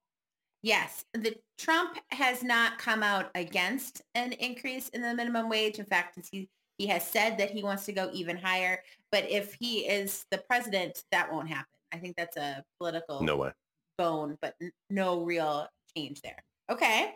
Yes, 0.62 1.05
the 1.15 1.37
Trump 1.57 1.99
has 2.11 2.43
not 2.43 2.79
come 2.79 3.03
out 3.03 3.31
against 3.35 4.03
an 4.15 4.33
increase 4.33 4.88
in 4.88 5.03
the 5.03 5.15
minimum 5.15 5.49
wage. 5.49 5.79
In 5.79 5.85
fact, 5.85 6.19
he 6.33 6.49
he 6.79 6.87
has 6.87 7.05
said 7.07 7.38
that 7.38 7.50
he 7.50 7.62
wants 7.62 7.85
to 7.87 7.93
go 7.93 8.09
even 8.12 8.37
higher. 8.37 8.83
But 9.11 9.29
if 9.29 9.57
he 9.59 9.81
is 9.81 10.27
the 10.31 10.38
president, 10.38 11.05
that 11.11 11.33
won't 11.33 11.49
happen. 11.49 11.67
I 11.93 11.99
think 11.99 12.17
that's 12.17 12.37
a 12.37 12.62
political 12.79 13.21
No 13.23 13.37
way. 13.37 13.53
bone, 13.97 14.38
but 14.41 14.55
n- 14.62 14.71
no 14.88 15.23
real 15.25 15.67
change 15.97 16.21
there. 16.23 16.38
Okay. 16.71 17.15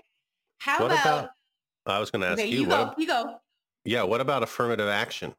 How 0.59 0.81
What 0.83 0.91
about, 0.93 1.07
about, 1.07 1.31
I 1.87 1.99
was 2.01 2.11
going 2.11 2.23
to 2.23 2.29
ask 2.29 2.41
okay, 2.41 2.49
you, 2.49 2.63
you, 2.63 2.67
go, 2.69 2.75
ab- 2.75 2.95
you 2.99 3.07
go. 3.07 3.37
yeah, 3.85 4.03
what 4.03 4.21
about 4.21 4.43
affirmative 4.43 4.89
action? 4.89 5.33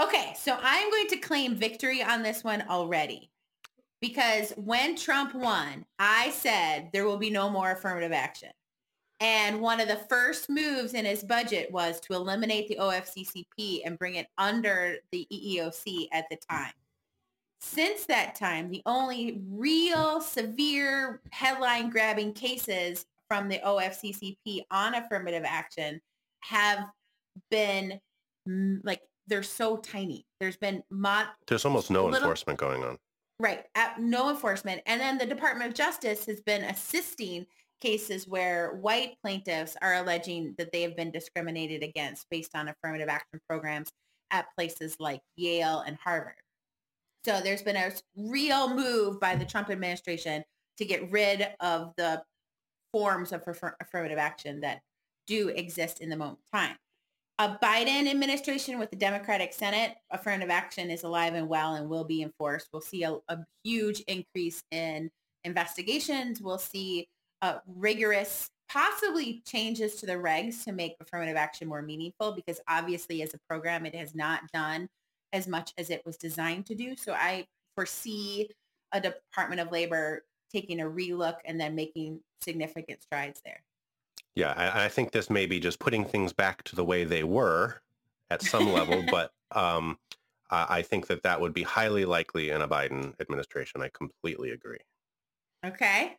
Okay, 0.00 0.32
so 0.36 0.58
I'm 0.60 0.90
going 0.90 1.06
to 1.08 1.16
claim 1.18 1.54
victory 1.54 2.02
on 2.02 2.22
this 2.24 2.42
one 2.42 2.64
already. 2.68 3.30
Because 4.00 4.52
when 4.56 4.96
Trump 4.96 5.34
won, 5.34 5.84
I 5.98 6.30
said 6.30 6.90
there 6.92 7.04
will 7.04 7.16
be 7.16 7.30
no 7.30 7.50
more 7.50 7.72
affirmative 7.72 8.12
action. 8.12 8.50
And 9.20 9.60
one 9.60 9.80
of 9.80 9.88
the 9.88 9.96
first 9.96 10.48
moves 10.48 10.94
in 10.94 11.04
his 11.04 11.24
budget 11.24 11.72
was 11.72 11.98
to 12.00 12.14
eliminate 12.14 12.68
the 12.68 12.76
OFCCP 12.76 13.80
and 13.84 13.98
bring 13.98 14.14
it 14.14 14.28
under 14.38 14.96
the 15.10 15.26
EEOC 15.32 16.08
at 16.12 16.26
the 16.30 16.36
time. 16.48 16.72
Since 17.60 18.06
that 18.06 18.36
time, 18.36 18.70
the 18.70 18.82
only 18.86 19.42
real 19.50 20.20
severe 20.20 21.20
headline 21.32 21.90
grabbing 21.90 22.32
cases 22.32 23.06
from 23.26 23.48
the 23.48 23.58
OFCCP 23.58 24.62
on 24.70 24.94
affirmative 24.94 25.42
action 25.44 26.00
have 26.40 26.86
been 27.50 28.00
mm, 28.48 28.78
like 28.84 29.02
they're 29.26 29.42
so 29.42 29.78
tiny. 29.78 30.24
There's 30.38 30.56
been 30.56 30.84
mod 30.90 31.26
There's 31.48 31.64
almost 31.64 31.90
no 31.90 32.04
little- 32.04 32.18
enforcement 32.18 32.60
going 32.60 32.84
on. 32.84 32.98
Right 33.40 33.64
at 33.74 34.00
no 34.00 34.30
enforcement, 34.30 34.82
and 34.86 35.00
then 35.00 35.18
the 35.18 35.26
Department 35.26 35.68
of 35.68 35.74
Justice 35.76 36.26
has 36.26 36.40
been 36.40 36.64
assisting 36.64 37.46
cases 37.80 38.26
where 38.26 38.74
white 38.74 39.14
plaintiffs 39.22 39.76
are 39.80 39.94
alleging 39.94 40.54
that 40.58 40.72
they 40.72 40.82
have 40.82 40.96
been 40.96 41.12
discriminated 41.12 41.82
against 41.82 42.28
based 42.30 42.56
on 42.56 42.68
affirmative 42.68 43.08
action 43.08 43.40
programs 43.48 43.88
at 44.30 44.46
places 44.56 44.96
like 44.98 45.20
Yale 45.36 45.84
and 45.86 45.96
Harvard. 46.02 46.34
So 47.24 47.40
there's 47.40 47.62
been 47.62 47.76
a 47.76 47.92
real 48.16 48.74
move 48.74 49.20
by 49.20 49.36
the 49.36 49.44
Trump 49.44 49.70
administration 49.70 50.42
to 50.78 50.84
get 50.84 51.10
rid 51.10 51.46
of 51.60 51.92
the 51.96 52.22
forms 52.92 53.32
of 53.32 53.42
affirmative 53.80 54.18
action 54.18 54.60
that 54.60 54.80
do 55.26 55.48
exist 55.48 56.00
in 56.00 56.08
the 56.08 56.16
moment 56.16 56.38
time. 56.52 56.76
A 57.40 57.56
Biden 57.62 58.10
administration 58.10 58.80
with 58.80 58.90
the 58.90 58.96
Democratic 58.96 59.52
Senate, 59.52 59.94
affirmative 60.10 60.50
action 60.50 60.90
is 60.90 61.04
alive 61.04 61.34
and 61.34 61.48
well 61.48 61.74
and 61.74 61.88
will 61.88 62.02
be 62.02 62.22
enforced. 62.22 62.68
We'll 62.72 62.82
see 62.82 63.04
a, 63.04 63.16
a 63.28 63.38
huge 63.62 64.00
increase 64.08 64.64
in 64.72 65.08
investigations. 65.44 66.40
We'll 66.40 66.58
see 66.58 67.06
uh, 67.40 67.58
rigorous, 67.66 68.50
possibly 68.68 69.42
changes 69.46 69.94
to 69.96 70.06
the 70.06 70.14
regs 70.14 70.64
to 70.64 70.72
make 70.72 70.96
affirmative 71.00 71.36
action 71.36 71.68
more 71.68 71.80
meaningful 71.80 72.32
because 72.32 72.60
obviously 72.68 73.22
as 73.22 73.34
a 73.34 73.38
program, 73.48 73.86
it 73.86 73.94
has 73.94 74.16
not 74.16 74.42
done 74.52 74.88
as 75.32 75.46
much 75.46 75.72
as 75.78 75.90
it 75.90 76.02
was 76.04 76.16
designed 76.16 76.66
to 76.66 76.74
do. 76.74 76.96
So 76.96 77.12
I 77.12 77.46
foresee 77.76 78.50
a 78.90 79.00
Department 79.00 79.60
of 79.60 79.70
Labor 79.70 80.24
taking 80.52 80.80
a 80.80 80.84
relook 80.84 81.36
and 81.44 81.60
then 81.60 81.76
making 81.76 82.20
significant 82.42 83.00
strides 83.00 83.40
there. 83.44 83.60
Yeah, 84.38 84.54
I, 84.56 84.84
I 84.84 84.88
think 84.88 85.10
this 85.10 85.30
may 85.30 85.46
be 85.46 85.58
just 85.58 85.80
putting 85.80 86.04
things 86.04 86.32
back 86.32 86.62
to 86.64 86.76
the 86.76 86.84
way 86.84 87.02
they 87.02 87.24
were 87.24 87.82
at 88.30 88.40
some 88.40 88.72
level, 88.72 89.02
but 89.10 89.32
um, 89.50 89.98
I 90.48 90.78
I 90.78 90.82
think 90.82 91.08
that 91.08 91.24
that 91.24 91.40
would 91.40 91.52
be 91.52 91.64
highly 91.64 92.04
likely 92.04 92.50
in 92.50 92.62
a 92.62 92.68
Biden 92.68 93.14
administration. 93.20 93.82
I 93.82 93.88
completely 93.88 94.50
agree. 94.50 94.78
Okay. 95.66 96.18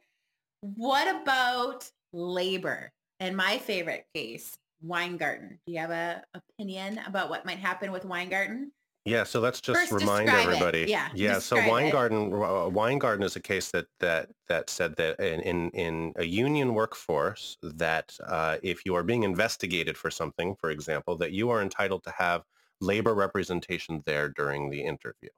What 0.59 1.07
about 1.21 1.89
labor? 2.11 2.91
And 3.21 3.38
my 3.38 3.57
favorite 3.57 4.05
case, 4.13 4.53
Weingarten. 4.81 5.57
Do 5.65 5.71
you 5.71 5.79
have 5.79 5.91
a 5.91 6.21
opinion 6.33 6.99
about 7.07 7.29
what 7.29 7.45
might 7.45 7.59
happen 7.59 7.93
with 7.93 8.03
Weingarten? 8.03 8.73
Yeah, 9.10 9.24
so 9.24 9.39
let's 9.39 9.60
just 9.60 9.80
First, 9.80 9.92
remind 9.92 10.28
describe 10.28 10.48
it. 10.48 10.54
everybody. 10.54 10.86
Yeah, 10.88 11.10
yeah. 11.16 11.39
So. 11.39 11.56
Weingarten, 11.68 12.32
uh, 12.34 12.70
Weingarten 12.70 13.24
is 13.24 13.36
a 13.36 13.39
case 13.39 13.72
that 13.72 13.88
that 14.00 14.30
that 14.48 14.70
said 14.70 14.96
that 14.98 15.20
in 15.20 15.39
in, 15.42 15.70
in 15.72 16.13
a 16.16 16.25
union 16.25 16.74
workforce 16.74 17.58
that 17.63 18.16
uh, 18.28 18.58
if 18.62 18.86
you 18.86 18.96
are 18.96 19.04
being 19.04 19.24
investigated 19.24 19.98
for 19.98 20.12
something, 20.12 20.56
for 20.56 20.70
example, 20.70 21.18
that 21.18 21.32
you 21.32 21.50
are 21.50 21.62
entitled 21.62 22.04
to 22.04 22.12
have 22.18 22.44
labor 22.82 23.13
representation 23.16 24.04
there 24.06 24.30
during 24.30 24.70
the 24.70 24.82
interview. 24.82 25.30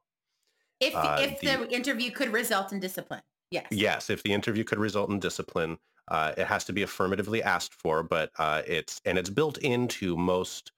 If 0.79 0.93
Uh, 0.95 1.17
if 1.21 1.39
the, 1.39 1.65
the- 1.65 1.73
interview 1.73 2.11
could 2.11 2.31
result 2.33 2.71
in 2.73 2.79
discipline. 2.79 3.21
Yes. 3.51 3.67
Yes, 3.71 4.09
if 4.09 4.23
the 4.23 4.31
interview 4.33 4.63
could 4.63 4.79
result 4.79 5.09
in 5.09 5.19
discipline, 5.19 5.77
uh, 6.07 6.33
it 6.37 6.47
has 6.47 6.63
to 6.65 6.73
be 6.73 6.83
affirmatively 6.83 7.43
asked 7.43 7.73
for, 7.73 8.01
but 8.01 8.31
uh, 8.39 8.61
it's 8.65 9.01
and 9.05 9.17
it's 9.17 9.29
built 9.29 9.57
into 9.59 10.15
most 10.17 10.71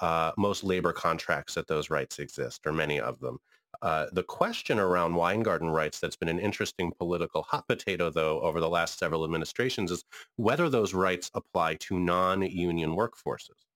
uh, 0.00 0.32
most 0.36 0.64
labor 0.64 0.92
contracts 0.92 1.54
that 1.54 1.66
those 1.66 1.90
rights 1.90 2.18
exist, 2.18 2.66
or 2.66 2.72
many 2.72 3.00
of 3.00 3.18
them. 3.20 3.38
Uh, 3.82 4.06
the 4.12 4.22
question 4.22 4.78
around 4.78 5.14
Weingarten 5.14 5.70
rights 5.70 6.00
that's 6.00 6.16
been 6.16 6.28
an 6.28 6.38
interesting 6.38 6.92
political 6.98 7.42
hot 7.42 7.68
potato, 7.68 8.10
though, 8.10 8.40
over 8.40 8.60
the 8.60 8.68
last 8.68 8.98
several 8.98 9.24
administrations 9.24 9.90
is 9.90 10.04
whether 10.36 10.68
those 10.68 10.94
rights 10.94 11.30
apply 11.34 11.74
to 11.74 11.98
non-union 11.98 12.96
workforces. 12.96 13.66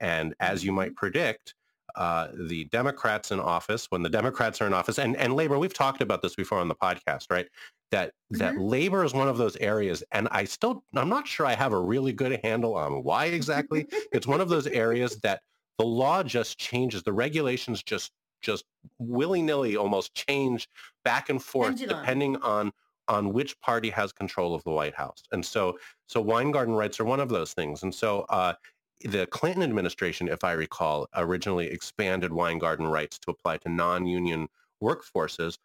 And 0.00 0.34
as 0.40 0.64
you 0.64 0.72
might 0.72 0.94
predict, 0.96 1.54
uh, 1.96 2.28
the 2.48 2.64
Democrats 2.64 3.30
in 3.30 3.40
office, 3.40 3.86
when 3.90 4.02
the 4.02 4.08
Democrats 4.08 4.62
are 4.62 4.66
in 4.66 4.72
office, 4.72 4.98
and, 4.98 5.16
and 5.16 5.34
labor, 5.34 5.58
we've 5.58 5.74
talked 5.74 6.00
about 6.00 6.22
this 6.22 6.34
before 6.34 6.58
on 6.58 6.68
the 6.68 6.74
podcast, 6.74 7.26
right? 7.30 7.46
That 7.90 8.12
that 8.30 8.56
labor 8.58 9.04
is 9.04 9.12
one 9.12 9.28
of 9.28 9.36
those 9.36 9.54
areas, 9.56 10.02
and 10.12 10.26
I 10.30 10.44
still, 10.44 10.82
I'm 10.94 11.10
not 11.10 11.28
sure 11.28 11.44
I 11.44 11.54
have 11.54 11.74
a 11.74 11.78
really 11.78 12.14
good 12.14 12.40
handle 12.42 12.74
on 12.74 13.04
why 13.04 13.26
exactly. 13.26 13.86
it's 14.12 14.26
one 14.26 14.40
of 14.40 14.48
those 14.48 14.66
areas 14.66 15.16
that 15.16 15.42
the 15.78 15.84
law 15.84 16.22
just 16.22 16.58
changes, 16.58 17.02
the 17.02 17.12
regulations 17.12 17.82
just 17.82 18.12
just 18.40 18.64
willy-nilly 18.98 19.76
almost 19.76 20.14
change 20.14 20.68
back 21.04 21.30
and 21.30 21.42
forth 21.42 21.78
Pendulum. 21.78 22.00
depending 22.00 22.36
on 22.38 22.72
on 23.08 23.32
which 23.32 23.58
party 23.60 23.90
has 23.90 24.12
control 24.12 24.54
of 24.54 24.64
the 24.64 24.70
White 24.70 24.94
House. 24.94 25.22
And 25.32 25.44
so 25.44 25.78
so 26.06 26.20
Weingarten 26.20 26.74
rights 26.74 27.00
are 27.00 27.04
one 27.04 27.20
of 27.20 27.28
those 27.28 27.52
things. 27.52 27.82
And 27.82 27.94
so 27.94 28.26
uh, 28.28 28.54
the 29.00 29.26
Clinton 29.26 29.62
administration, 29.62 30.28
if 30.28 30.44
I 30.44 30.52
recall, 30.52 31.08
originally 31.14 31.66
expanded 31.66 32.32
Weingarten 32.32 32.86
rights 32.86 33.18
to 33.20 33.30
apply 33.30 33.58
to 33.58 33.68
non-union 33.68 34.48
workforces. 34.82 35.58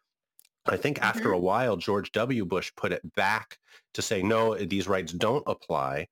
I 0.66 0.76
think 0.76 1.00
after 1.00 1.32
a 1.32 1.38
while, 1.38 1.76
George 1.76 2.12
W. 2.12 2.44
Bush 2.44 2.72
put 2.76 2.92
it 2.92 3.14
back 3.14 3.58
to 3.94 4.02
say, 4.02 4.22
no, 4.22 4.54
these 4.54 4.86
rights 4.86 5.12
don't 5.12 5.44
apply. 5.46 6.08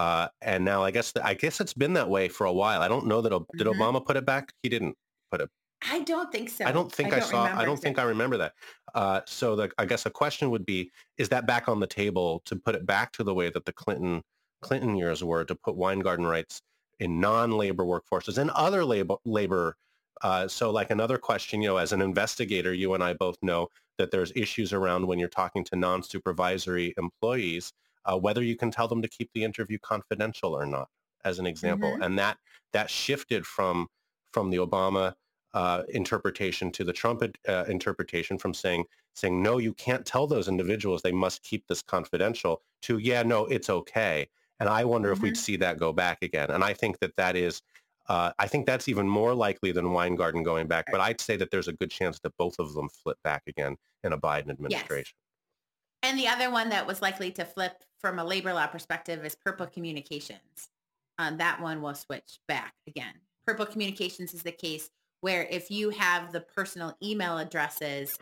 Uh, 0.00 0.28
and 0.40 0.64
now 0.64 0.82
I 0.82 0.90
guess 0.90 1.12
I 1.22 1.34
guess 1.34 1.60
it's 1.60 1.74
been 1.74 1.92
that 1.92 2.08
way 2.08 2.28
for 2.30 2.46
a 2.46 2.52
while. 2.52 2.80
I 2.80 2.88
don't 2.88 3.06
know 3.06 3.20
that 3.20 3.32
did 3.58 3.66
Mhm. 3.66 3.74
Obama 3.74 4.02
put 4.02 4.16
it 4.16 4.24
back. 4.24 4.54
He 4.62 4.70
didn't 4.70 4.96
put 5.30 5.42
it. 5.42 5.50
I 5.82 6.00
don't 6.00 6.32
think 6.32 6.48
so. 6.48 6.64
I 6.64 6.72
don't 6.72 6.90
think 6.90 7.12
I, 7.12 7.20
saw. 7.20 7.44
I 7.44 7.66
don't 7.66 7.76
think 7.78 7.98
I 7.98 8.04
remember 8.04 8.38
that. 8.38 8.54
Uh, 8.94 9.20
so 9.26 9.56
the, 9.56 9.70
I 9.76 9.84
guess 9.84 10.06
a 10.06 10.10
question 10.10 10.48
would 10.50 10.64
be: 10.64 10.90
Is 11.18 11.28
that 11.28 11.46
back 11.46 11.68
on 11.68 11.80
the 11.80 11.86
table 11.86 12.40
to 12.46 12.56
put 12.56 12.74
it 12.74 12.86
back 12.86 13.12
to 13.12 13.24
the 13.24 13.34
way 13.34 13.50
that 13.50 13.66
the 13.66 13.74
Clinton 13.74 14.22
Clinton 14.62 14.96
years 14.96 15.22
were 15.22 15.44
to 15.44 15.54
put 15.54 15.76
Weingarten 15.76 16.26
rights 16.26 16.62
in 16.98 17.20
non-labor 17.20 17.84
workforces 17.84 18.38
and 18.38 18.50
other 18.52 18.86
labor 18.86 19.16
labor? 19.26 19.76
Uh, 20.22 20.48
so 20.48 20.70
like 20.70 20.90
another 20.90 21.18
question, 21.18 21.60
you 21.60 21.68
know, 21.68 21.76
as 21.76 21.92
an 21.92 22.00
investigator, 22.00 22.72
you 22.72 22.94
and 22.94 23.04
I 23.04 23.12
both 23.12 23.36
know 23.42 23.68
that 23.98 24.12
there's 24.12 24.32
issues 24.34 24.72
around 24.72 25.06
when 25.08 25.18
you're 25.18 25.28
talking 25.28 25.62
to 25.64 25.76
non-supervisory 25.76 26.94
employees, 26.96 27.74
uh, 28.04 28.18
whether 28.18 28.42
you 28.42 28.56
can 28.56 28.70
tell 28.70 28.88
them 28.88 29.02
to 29.02 29.08
keep 29.08 29.30
the 29.34 29.44
interview 29.44 29.78
confidential 29.78 30.54
or 30.54 30.66
not, 30.66 30.88
as 31.24 31.38
an 31.38 31.46
example. 31.46 31.90
Mhm. 31.90 32.04
And 32.04 32.18
that 32.18 32.38
that 32.72 32.90
shifted 32.90 33.46
from 33.46 33.88
from 34.32 34.50
the 34.50 34.58
Obama 34.58 35.14
uh, 35.54 35.82
interpretation 35.88 36.70
to 36.70 36.84
the 36.84 36.92
Trump 36.92 37.22
uh, 37.48 37.64
interpretation 37.68 38.38
from 38.38 38.54
saying 38.54 38.84
saying 39.14 39.42
no, 39.42 39.58
you 39.58 39.74
can't 39.74 40.06
tell 40.06 40.26
those 40.26 40.48
individuals 40.48 41.02
they 41.02 41.12
must 41.12 41.42
keep 41.42 41.66
this 41.66 41.82
confidential. 41.82 42.62
To 42.82 42.98
yeah, 42.98 43.22
no, 43.22 43.46
it's 43.46 43.68
okay. 43.68 44.28
And 44.60 44.68
I 44.68 44.84
wonder 44.84 45.10
if 45.10 45.20
we'd 45.20 45.36
see 45.36 45.56
that 45.56 45.78
go 45.78 45.92
back 45.92 46.18
again. 46.22 46.50
And 46.50 46.62
I 46.62 46.74
think 46.74 46.98
that 47.00 47.16
that 47.16 47.36
is. 47.36 47.62
Uh, 48.08 48.32
I 48.40 48.48
think 48.48 48.66
that's 48.66 48.88
even 48.88 49.08
more 49.08 49.34
likely 49.34 49.70
than 49.70 49.92
Weingarten 49.92 50.42
going 50.42 50.66
back, 50.66 50.86
but 50.90 51.00
I'd 51.00 51.20
say 51.20 51.36
that 51.36 51.52
there's 51.52 51.68
a 51.68 51.72
good 51.72 51.92
chance 51.92 52.18
that 52.20 52.36
both 52.38 52.58
of 52.58 52.74
them 52.74 52.88
flip 52.88 53.18
back 53.22 53.42
again 53.46 53.76
in 54.02 54.12
a 54.12 54.18
Biden 54.18 54.50
administration. 54.50 55.16
And 56.02 56.18
the 56.18 56.28
other 56.28 56.50
one 56.50 56.70
that 56.70 56.86
was 56.86 57.02
likely 57.02 57.30
to 57.32 57.44
flip 57.44 57.84
from 58.00 58.18
a 58.18 58.24
labor 58.24 58.52
law 58.54 58.66
perspective 58.66 59.24
is 59.24 59.34
Purple 59.34 59.66
Communications. 59.66 60.70
Um, 61.18 61.36
that 61.36 61.60
one 61.60 61.82
will 61.82 61.94
switch 61.94 62.38
back 62.48 62.72
again. 62.86 63.12
Purple 63.46 63.66
Communications 63.66 64.32
is 64.32 64.42
the 64.42 64.52
case 64.52 64.90
where 65.20 65.42
if 65.50 65.70
you 65.70 65.90
have 65.90 66.32
the 66.32 66.40
personal 66.40 66.96
email 67.02 67.36
addresses 67.36 68.16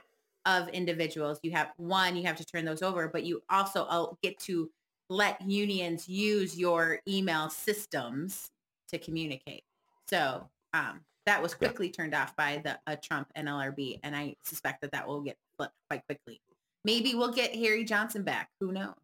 of 0.46 0.68
individuals, 0.70 1.38
you 1.42 1.52
have 1.52 1.70
one, 1.76 2.16
you 2.16 2.24
have 2.24 2.36
to 2.36 2.44
turn 2.44 2.64
those 2.64 2.82
over, 2.82 3.06
but 3.06 3.24
you 3.24 3.40
also 3.50 3.84
uh, 3.84 4.06
get 4.22 4.38
to 4.40 4.68
let 5.08 5.40
unions 5.42 6.08
use 6.08 6.58
your 6.58 6.98
email 7.06 7.48
systems 7.50 8.50
to 8.88 8.98
communicate. 8.98 9.62
So 10.08 10.48
um, 10.74 11.00
that 11.26 11.40
was 11.40 11.52
Yeah. 11.52 11.68
quickly 11.68 11.90
turned 11.90 12.14
off 12.14 12.34
by 12.34 12.60
the 12.64 12.78
uh, 12.86 12.96
Trump 13.02 13.28
NLRB, 13.36 14.00
and 14.02 14.16
I 14.16 14.34
suspect 14.44 14.80
that 14.80 14.92
that 14.92 15.06
will 15.06 15.20
get 15.20 15.36
flipped 15.56 15.74
quite 15.88 16.04
quickly. 16.06 16.40
Maybe 16.84 17.14
we'll 17.14 17.32
get 17.32 17.54
Harry 17.54 17.84
Johnson 17.84 18.22
back. 18.22 18.48
Who 18.60 18.72
knows? 18.72 18.94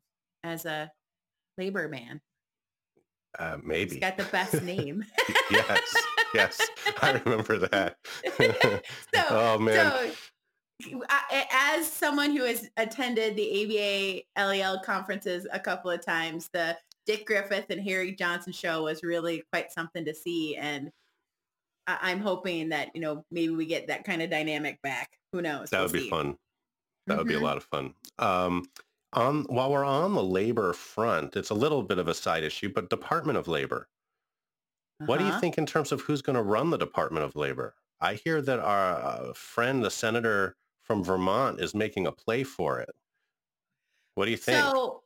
As 0.43 0.65
a 0.67 0.91
labor 1.59 1.89
man, 1.89 2.21
Uh, 3.39 3.57
he's 3.57 3.65
maybe. 3.65 3.99
got 4.01 4.17
the 4.17 4.25
best 4.25 4.63
name. 4.63 5.05
yes, 5.51 5.95
yes, 6.35 6.61
I 7.03 7.13
remember 7.25 7.59
that. 7.59 7.97
so, 8.37 8.93
oh 9.31 9.59
man, 9.59 9.93
so 10.83 11.03
I- 11.09 11.47
as 11.79 11.91
someone 11.91 12.37
who 12.37 12.45
has 12.45 12.69
attended 12.77 13.37
the 13.37 14.25
ABA 14.37 14.47
LEL 14.49 14.81
conferences 14.83 15.47
a 15.53 15.59
couple 15.61 15.91
of 15.91 16.05
times, 16.05 16.49
the 16.53 16.77
Dick 17.07 17.27
Griffin 17.27 17.65
and 17.71 17.81
Harry 17.81 18.13
Johnson 18.13 18.53
show 18.53 18.85
was 18.85 19.03
really 19.03 19.43
quite 19.53 19.73
something 19.73 20.05
to 20.05 20.15
see. 20.15 20.57
And 20.57 20.91
I- 21.87 21.99
I'm 22.03 22.21
hoping 22.21 22.69
that, 22.71 22.91
you 22.95 23.01
know, 23.01 23.25
maybe 23.31 23.55
we 23.55 23.67
get 23.67 23.87
that 23.89 24.05
kind 24.05 24.21
of 24.23 24.31
dynamic 24.31 24.81
back. 24.83 25.11
Who 25.33 25.41
knows? 25.43 25.71
that 25.71 25.79
We'll 25.79 25.87
would 25.89 25.93
be 25.93 26.01
see. 26.01 26.11
fun. 26.11 26.37
That 27.07 27.19
would 27.19 27.27
be 27.27 27.35
a 27.35 27.41
Mhm. 27.41 27.41
lot 27.41 27.57
of 27.57 27.65
fun. 27.65 27.95
Um, 28.19 28.71
on 29.13 29.45
while 29.45 29.71
we're 29.71 29.85
on 29.85 30.15
the 30.15 30.23
labor 30.23 30.73
front, 30.73 31.37
it's 31.37 31.51
a 31.51 31.55
little 31.55 31.83
bit 31.83 31.99
of 31.99 32.09
a 32.09 32.15
side 32.15 32.43
issue, 32.45 32.69
but 32.73 32.91
Department 32.91 33.39
of 33.39 33.49
Labor. 33.49 33.89
What 35.07 35.17
do 35.19 35.25
you 35.25 35.33
Uh-huh. 35.33 35.41
think 35.41 35.57
in 35.57 35.65
terms 35.65 35.93
of 35.93 36.03
who's 36.03 36.21
going 36.21 36.37
to 36.37 36.43
run 36.43 36.69
the 36.71 36.77
Department 36.77 37.25
of 37.25 37.35
Labor? 37.37 37.77
I 38.01 38.15
hear 38.15 38.43
that 38.43 38.59
our 38.59 38.97
uh, 39.01 39.33
friend, 39.33 39.83
the 39.85 39.91
senator 39.91 40.57
from 40.83 41.03
Vermont, 41.03 41.59
is 41.61 41.75
making 41.75 42.07
a 42.07 42.13
play 42.13 42.45
for 42.45 42.81
it. 42.81 42.95
What 44.15 44.25
do 44.27 44.31
you 44.33 44.37
think? 44.37 44.75
So 44.77 45.05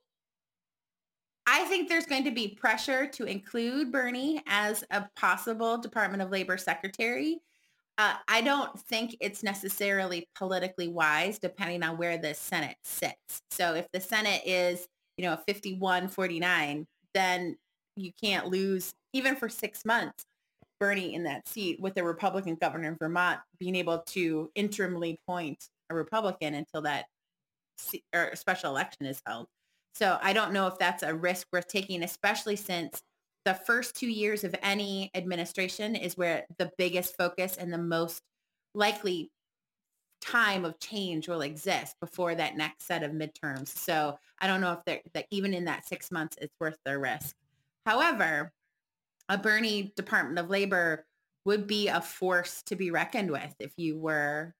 I 1.46 1.64
think 1.64 1.88
there's 1.88 2.06
going 2.06 2.24
to 2.24 2.30
be 2.30 2.48
pressure 2.54 3.06
to 3.08 3.24
include 3.24 3.90
Bernie 3.90 4.42
as 4.46 4.84
a 4.90 5.08
possible 5.16 5.78
Department 5.78 6.22
of 6.22 6.30
Labor 6.30 6.58
secretary. 6.58 7.40
Uh, 7.98 8.14
I 8.28 8.40
don't 8.42 8.78
think 8.78 9.16
it's 9.20 9.42
necessarily 9.42 10.28
politically 10.36 10.86
wise 10.86 11.40
depending 11.40 11.82
on 11.82 11.98
where 11.98 12.16
the 12.16 12.32
Senate 12.32 12.76
sits. 12.84 13.42
So 13.50 13.74
if 13.74 13.88
the 13.92 14.00
Senate 14.00 14.42
is, 14.46 14.86
you 15.16 15.24
know, 15.24 15.36
51-49, 15.48 16.84
then 17.12 17.56
you 17.96 18.12
can't 18.22 18.46
lose 18.46 18.94
even 19.12 19.34
for 19.34 19.48
six 19.48 19.84
months 19.84 20.24
Bernie 20.78 21.14
in 21.14 21.24
that 21.24 21.48
seat 21.48 21.80
with 21.80 21.94
the 21.94 22.04
Republican 22.04 22.54
governor 22.54 22.88
in 22.88 22.96
Vermont 22.96 23.40
being 23.58 23.74
able 23.74 23.98
to 24.10 24.48
interimly 24.56 25.16
point 25.26 25.68
a 25.90 25.94
Republican 25.94 26.54
until 26.54 26.82
that 26.82 27.06
or 28.14 28.34
special 28.36 28.70
election 28.70 29.06
is 29.06 29.20
held. 29.26 29.46
So 29.94 30.18
I 30.22 30.32
don't 30.32 30.52
know 30.52 30.68
if 30.68 30.78
that's 30.78 31.02
a 31.02 31.12
risk 31.12 31.48
worth 31.52 31.66
taking, 31.66 32.04
especially 32.04 32.54
since 32.54 33.02
the 33.48 33.54
first 33.54 33.96
two 33.96 34.10
years 34.10 34.44
of 34.44 34.54
any 34.62 35.10
administration 35.14 35.96
is 35.96 36.18
where 36.18 36.44
the 36.58 36.70
biggest 36.76 37.16
focus 37.16 37.56
and 37.56 37.72
the 37.72 37.78
most 37.78 38.20
likely 38.74 39.30
time 40.20 40.66
of 40.66 40.78
change 40.78 41.28
will 41.28 41.40
exist 41.40 41.96
before 41.98 42.34
that 42.34 42.58
next 42.58 42.86
set 42.86 43.02
of 43.02 43.12
midterms. 43.12 43.68
So 43.68 44.18
I 44.38 44.46
don't 44.46 44.60
know 44.60 44.78
if 44.86 45.00
that 45.14 45.24
even 45.30 45.54
in 45.54 45.64
that 45.64 45.88
six 45.88 46.10
months, 46.10 46.36
it's 46.38 46.52
worth 46.60 46.76
the 46.84 46.98
risk. 46.98 47.34
However, 47.86 48.52
a 49.30 49.38
Bernie 49.38 49.94
Department 49.96 50.38
of 50.38 50.50
Labor 50.50 51.06
would 51.46 51.66
be 51.66 51.88
a 51.88 52.02
force 52.02 52.62
to 52.66 52.76
be 52.76 52.90
reckoned 52.90 53.30
with 53.30 53.54
if 53.60 53.72
you 53.78 53.96
were, 53.96 54.54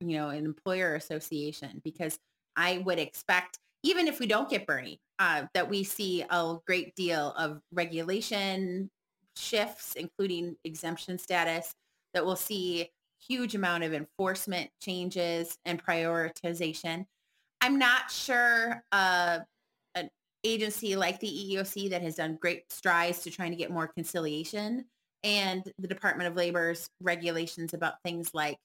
you 0.00 0.18
know, 0.18 0.28
an 0.28 0.44
employer 0.44 0.94
association, 0.96 1.80
because 1.82 2.18
I 2.56 2.76
would 2.84 2.98
expect, 2.98 3.58
even 3.84 4.08
if 4.08 4.18
we 4.18 4.26
don't 4.26 4.48
get 4.48 4.66
Bernie, 4.66 4.98
uh, 5.18 5.42
that 5.52 5.68
we 5.68 5.84
see 5.84 6.24
a 6.28 6.56
great 6.66 6.96
deal 6.96 7.34
of 7.38 7.60
regulation 7.70 8.90
shifts, 9.36 9.94
including 9.94 10.56
exemption 10.64 11.18
status, 11.18 11.74
that 12.14 12.24
we'll 12.24 12.34
see 12.34 12.90
huge 13.28 13.54
amount 13.54 13.84
of 13.84 13.92
enforcement 13.92 14.70
changes 14.80 15.58
and 15.66 15.84
prioritization. 15.84 17.04
I'm 17.60 17.78
not 17.78 18.10
sure 18.10 18.82
uh, 18.90 19.40
an 19.94 20.08
agency 20.44 20.96
like 20.96 21.20
the 21.20 21.28
EEOC 21.28 21.90
that 21.90 22.02
has 22.02 22.16
done 22.16 22.38
great 22.40 22.72
strides 22.72 23.20
to 23.20 23.30
trying 23.30 23.50
to 23.50 23.56
get 23.56 23.70
more 23.70 23.88
conciliation 23.88 24.86
and 25.22 25.62
the 25.78 25.88
Department 25.88 26.28
of 26.28 26.36
Labor's 26.36 26.88
regulations 27.00 27.74
about 27.74 28.02
things 28.02 28.30
like 28.34 28.58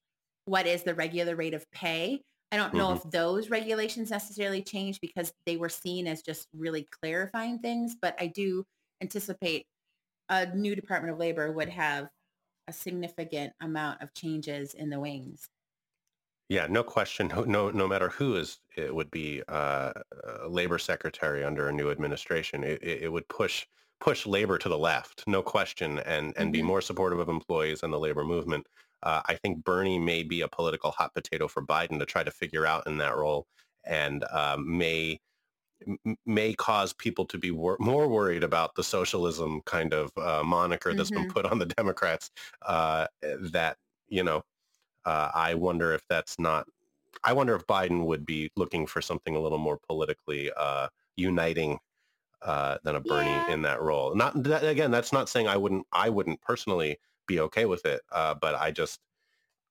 what 0.45 0.65
is 0.65 0.83
the 0.83 0.95
regular 0.95 1.35
rate 1.35 1.53
of 1.53 1.69
pay 1.71 2.21
I 2.51 2.57
don't 2.57 2.73
know 2.73 2.87
mm-hmm. 2.87 3.07
if 3.07 3.11
those 3.11 3.49
regulations 3.49 4.09
necessarily 4.09 4.63
change 4.63 4.99
because 5.01 5.33
they 5.45 5.57
were 5.57 5.69
seen 5.69 6.07
as 6.07 6.21
just 6.21 6.47
really 6.53 6.87
clarifying 7.01 7.59
things, 7.59 7.95
but 8.01 8.15
I 8.19 8.27
do 8.27 8.65
anticipate 9.01 9.67
a 10.29 10.55
new 10.55 10.75
Department 10.75 11.13
of 11.13 11.19
Labor 11.19 11.51
would 11.51 11.69
have 11.69 12.09
a 12.67 12.73
significant 12.73 13.53
amount 13.61 14.01
of 14.01 14.13
changes 14.13 14.73
in 14.73 14.89
the 14.89 14.99
wings. 14.99 15.49
Yeah, 16.49 16.65
no 16.67 16.81
question. 16.81 17.31
No, 17.45 17.69
no 17.69 17.87
matter 17.87 18.09
who 18.09 18.35
is, 18.35 18.57
it 18.75 18.93
would 18.93 19.11
be 19.11 19.43
uh, 19.47 19.91
a 20.41 20.47
labor 20.47 20.79
secretary 20.79 21.43
under 21.43 21.69
a 21.69 21.73
new 21.73 21.91
administration. 21.91 22.63
It, 22.63 22.81
it, 22.81 23.11
would 23.11 23.27
push 23.27 23.67
push 23.99 24.25
labor 24.25 24.57
to 24.57 24.69
the 24.69 24.77
left, 24.77 25.23
no 25.27 25.43
question, 25.43 25.99
and 25.99 26.33
and 26.37 26.47
mm-hmm. 26.47 26.51
be 26.51 26.61
more 26.63 26.81
supportive 26.81 27.19
of 27.19 27.29
employees 27.29 27.83
and 27.83 27.93
the 27.93 27.99
labor 27.99 28.23
movement. 28.23 28.65
Uh, 29.03 29.21
I 29.25 29.35
think 29.35 29.63
Bernie 29.63 29.99
may 29.99 30.23
be 30.23 30.41
a 30.41 30.47
political 30.47 30.91
hot 30.91 31.13
potato 31.13 31.47
for 31.47 31.65
Biden 31.65 31.99
to 31.99 32.05
try 32.05 32.23
to 32.23 32.31
figure 32.31 32.65
out 32.65 32.87
in 32.87 32.97
that 32.97 33.15
role, 33.15 33.47
and 33.85 34.25
um, 34.31 34.77
may 34.77 35.19
may 36.25 36.53
cause 36.53 36.93
people 36.93 37.25
to 37.25 37.37
be 37.37 37.51
wor- 37.51 37.77
more 37.79 38.07
worried 38.07 38.43
about 38.43 38.75
the 38.75 38.83
socialism 38.83 39.61
kind 39.65 39.93
of 39.93 40.11
uh, 40.17 40.43
moniker 40.43 40.93
that's 40.93 41.09
mm-hmm. 41.09 41.23
been 41.23 41.31
put 41.31 41.45
on 41.45 41.59
the 41.59 41.65
Democrats. 41.65 42.31
Uh, 42.65 43.07
that 43.51 43.77
you 44.09 44.23
know, 44.23 44.43
uh, 45.05 45.31
I 45.33 45.53
wonder 45.53 45.93
if 45.93 46.01
that's 46.09 46.37
not. 46.39 46.67
I 47.23 47.33
wonder 47.33 47.55
if 47.55 47.65
Biden 47.67 48.05
would 48.05 48.25
be 48.25 48.51
looking 48.55 48.85
for 48.85 49.01
something 49.01 49.35
a 49.35 49.39
little 49.39 49.57
more 49.57 49.79
politically 49.87 50.51
uh, 50.55 50.87
uniting 51.15 51.79
uh, 52.41 52.77
than 52.83 52.95
a 52.95 53.01
Bernie 53.01 53.29
yeah. 53.29 53.51
in 53.51 53.61
that 53.63 53.81
role. 53.81 54.15
Not 54.15 54.43
that, 54.43 54.63
again. 54.63 54.91
That's 54.91 55.11
not 55.13 55.29
saying 55.29 55.47
I 55.47 55.57
wouldn't. 55.57 55.85
I 55.91 56.09
wouldn't 56.09 56.41
personally 56.41 56.97
be 57.29 57.39
okay 57.39 57.65
with 57.65 57.85
it. 57.85 58.01
Uh, 58.11 58.33
but 58.33 58.55
I 58.55 58.71
just, 58.71 58.99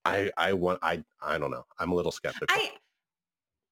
I, 0.07 0.31
I 0.39 0.55
want, 0.55 0.79
I, 0.81 1.05
I 1.21 1.37
don't 1.37 1.51
know. 1.51 1.65
I'm 1.79 1.93
a 1.93 1.95
little 1.95 2.13
skeptical. 2.13 2.47
I, 2.49 2.71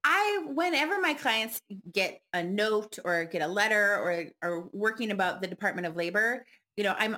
I, 0.04 0.44
whenever 0.52 1.00
my 1.00 1.14
clients 1.14 1.62
get 1.92 2.20
a 2.34 2.42
note 2.42 2.98
or 3.04 3.24
get 3.24 3.40
a 3.40 3.48
letter 3.48 3.96
or 3.96 4.26
are 4.42 4.64
working 4.72 5.10
about 5.10 5.40
the 5.40 5.46
Department 5.46 5.86
of 5.86 5.96
Labor, 5.96 6.44
you 6.76 6.84
know, 6.84 6.94
I'm 6.98 7.16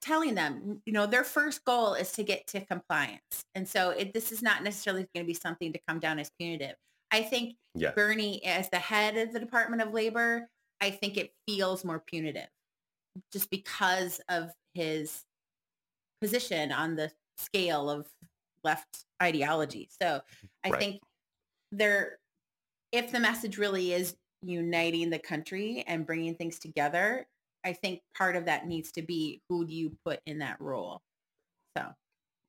telling 0.00 0.34
them, 0.34 0.80
you 0.86 0.92
know, 0.92 1.06
their 1.06 1.24
first 1.24 1.64
goal 1.64 1.94
is 1.94 2.12
to 2.12 2.22
get 2.22 2.46
to 2.48 2.64
compliance. 2.64 3.44
And 3.54 3.68
so 3.68 3.90
it, 3.90 4.14
this 4.14 4.32
is 4.32 4.42
not 4.42 4.62
necessarily 4.62 5.06
going 5.14 5.26
to 5.26 5.26
be 5.26 5.34
something 5.34 5.72
to 5.72 5.80
come 5.88 5.98
down 5.98 6.18
as 6.18 6.30
punitive. 6.38 6.76
I 7.10 7.22
think 7.22 7.56
yeah. 7.74 7.90
Bernie, 7.90 8.44
as 8.44 8.70
the 8.70 8.78
head 8.78 9.16
of 9.16 9.32
the 9.32 9.40
Department 9.40 9.82
of 9.82 9.92
Labor, 9.92 10.48
I 10.80 10.90
think 10.90 11.16
it 11.16 11.32
feels 11.46 11.84
more 11.84 12.02
punitive 12.06 12.48
just 13.32 13.50
because 13.50 14.20
of 14.28 14.50
his 14.74 15.24
position 16.20 16.72
on 16.72 16.96
the 16.96 17.10
scale 17.36 17.90
of 17.90 18.06
left 18.64 19.04
ideology. 19.22 19.88
So 20.00 20.20
I 20.64 20.70
right. 20.70 20.80
think 20.80 21.00
there, 21.72 22.18
if 22.92 23.12
the 23.12 23.20
message 23.20 23.58
really 23.58 23.92
is 23.92 24.16
uniting 24.42 25.10
the 25.10 25.18
country 25.18 25.84
and 25.86 26.06
bringing 26.06 26.34
things 26.34 26.58
together, 26.58 27.26
I 27.64 27.72
think 27.72 28.00
part 28.16 28.36
of 28.36 28.46
that 28.46 28.66
needs 28.66 28.92
to 28.92 29.02
be 29.02 29.42
who 29.48 29.66
do 29.66 29.74
you 29.74 29.96
put 30.04 30.20
in 30.26 30.38
that 30.38 30.60
role. 30.60 31.00
So. 31.76 31.86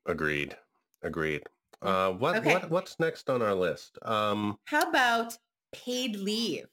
Agreed. 0.05 0.55
Agreed. 1.03 1.43
Uh, 1.81 2.11
what, 2.11 2.37
okay. 2.37 2.53
what 2.53 2.69
what's 2.69 2.99
next 2.99 3.29
on 3.29 3.41
our 3.41 3.55
list? 3.55 3.97
Um, 4.03 4.57
How 4.65 4.87
about 4.87 5.35
paid 5.73 6.15
leave? 6.15 6.67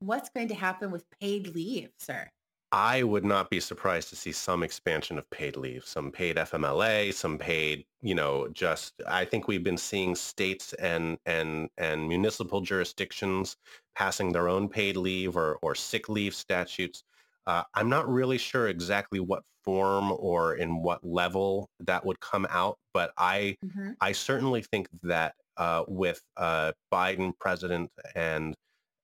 What's 0.00 0.28
going 0.30 0.48
to 0.48 0.54
happen 0.54 0.90
with 0.90 1.04
paid 1.20 1.54
leave, 1.54 1.90
sir? 1.98 2.28
I 2.72 3.02
would 3.02 3.24
not 3.24 3.50
be 3.50 3.58
surprised 3.58 4.10
to 4.10 4.16
see 4.16 4.30
some 4.30 4.62
expansion 4.62 5.18
of 5.18 5.28
paid 5.30 5.56
leave, 5.56 5.84
some 5.84 6.12
paid 6.12 6.36
FMLA, 6.36 7.12
some 7.12 7.36
paid, 7.36 7.84
you 8.00 8.14
know, 8.14 8.48
just 8.52 8.94
I 9.08 9.24
think 9.24 9.48
we've 9.48 9.64
been 9.64 9.76
seeing 9.76 10.14
states 10.14 10.72
and 10.74 11.18
and 11.26 11.68
and 11.78 12.08
municipal 12.08 12.60
jurisdictions 12.60 13.56
passing 13.96 14.30
their 14.30 14.48
own 14.48 14.68
paid 14.68 14.96
leave 14.96 15.36
or 15.36 15.58
or 15.62 15.74
sick 15.74 16.08
leave 16.08 16.34
statutes. 16.34 17.02
Uh, 17.46 17.64
I'm 17.74 17.88
not 17.88 18.08
really 18.08 18.38
sure 18.38 18.68
exactly 18.68 19.18
what 19.18 19.42
form 19.64 20.12
or 20.12 20.54
in 20.54 20.82
what 20.82 21.04
level 21.04 21.68
that 21.80 22.04
would 22.06 22.20
come 22.20 22.46
out, 22.50 22.78
but 22.94 23.12
I 23.18 23.56
mm-hmm. 23.64 23.92
I 24.00 24.12
certainly 24.12 24.62
think 24.62 24.88
that 25.02 25.34
uh, 25.56 25.84
with 25.88 26.22
uh, 26.36 26.72
Biden 26.92 27.32
president 27.40 27.90
and 28.14 28.54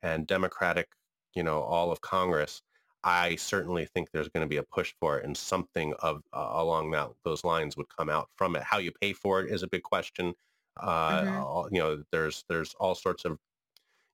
and 0.02 0.24
Democratic, 0.26 0.87
you 1.35 1.42
know, 1.42 1.62
all 1.62 1.90
of 1.90 2.00
Congress, 2.00 2.62
I 3.07 3.37
certainly 3.37 3.87
think 3.87 4.11
there's 4.11 4.29
going 4.29 4.45
to 4.45 4.49
be 4.49 4.57
a 4.57 4.64
push 4.64 4.92
for 4.99 5.16
it, 5.19 5.25
and 5.25 5.37
something 5.37 5.95
of 6.01 6.23
uh, 6.33 6.49
along 6.55 6.90
that 6.90 7.09
those 7.25 7.45
lines 7.45 7.77
would 7.77 7.87
come 7.97 8.11
out 8.11 8.29
from 8.35 8.57
it. 8.57 8.64
How 8.64 8.79
you 8.79 8.90
pay 9.01 9.12
for 9.12 9.40
it 9.40 9.49
is 9.49 9.62
a 9.62 9.69
big 9.69 9.85
question. 9.85 10.35
Uh, 10.81 11.23
mm-hmm. 11.23 11.75
You 11.75 11.81
know, 11.81 12.03
there's 12.11 12.45
there's 12.49 12.75
all 12.81 12.97
sorts 12.97 13.25
of, 13.25 13.38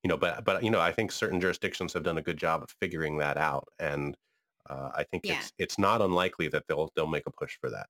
you 0.03 0.09
know, 0.09 0.19
but 0.19 0.45
but 0.45 0.63
you 0.63 0.71
know, 0.71 0.79
I 0.79 0.93
think 0.93 1.11
certain 1.11 1.41
jurisdictions 1.41 1.95
have 1.95 2.03
done 2.03 2.19
a 2.19 2.23
good 2.23 2.37
job 2.37 2.63
of 2.63 2.69
figuring 2.83 3.17
that 3.17 3.39
out, 3.39 3.67
and 3.79 4.15
uh, 4.69 4.91
I 4.95 5.05
think 5.05 5.25
yeah. 5.25 5.39
it's 5.39 5.53
it's 5.57 5.79
not 5.79 6.03
unlikely 6.03 6.49
that 6.49 6.65
they'll 6.69 6.91
they'll 6.95 7.07
make 7.07 7.27
a 7.27 7.33
push 7.33 7.57
for 7.59 7.71
that. 7.71 7.87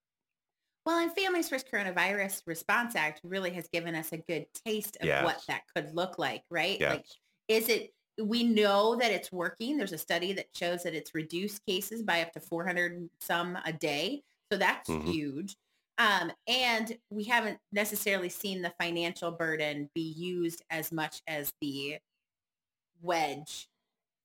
Well, 0.85 0.99
and 0.99 1.13
Families 1.13 1.49
First 1.49 1.69
Coronavirus 1.69 2.43
Response 2.47 2.95
Act 2.95 3.19
really 3.25 3.51
has 3.51 3.67
given 3.67 3.93
us 3.93 4.13
a 4.13 4.17
good 4.17 4.45
taste 4.65 4.95
of 5.01 5.07
yes. 5.07 5.25
what 5.25 5.43
that 5.49 5.63
could 5.75 5.93
look 5.93 6.17
like, 6.17 6.43
right? 6.49 6.79
Yes. 6.79 6.95
Like, 6.95 7.05
is 7.49 7.67
it 7.67 7.93
we 8.21 8.43
know 8.43 8.95
that 8.95 9.11
it's 9.11 9.31
working. 9.31 9.77
There's 9.77 9.93
a 9.93 9.97
study 9.97 10.33
that 10.33 10.47
shows 10.53 10.83
that 10.83 10.93
it's 10.93 11.15
reduced 11.15 11.65
cases 11.65 12.03
by 12.03 12.21
up 12.21 12.31
to 12.33 12.39
400 12.39 13.09
some 13.19 13.57
a 13.65 13.73
day. 13.73 14.23
So 14.51 14.57
that's 14.57 14.89
mm-hmm. 14.89 15.09
huge. 15.09 15.55
Um, 15.97 16.31
and 16.47 16.97
we 17.09 17.23
haven't 17.25 17.59
necessarily 17.71 18.29
seen 18.29 18.61
the 18.61 18.73
financial 18.79 19.31
burden 19.31 19.89
be 19.93 20.01
used 20.01 20.63
as 20.69 20.91
much 20.91 21.21
as 21.27 21.53
the 21.61 21.97
wedge 23.01 23.67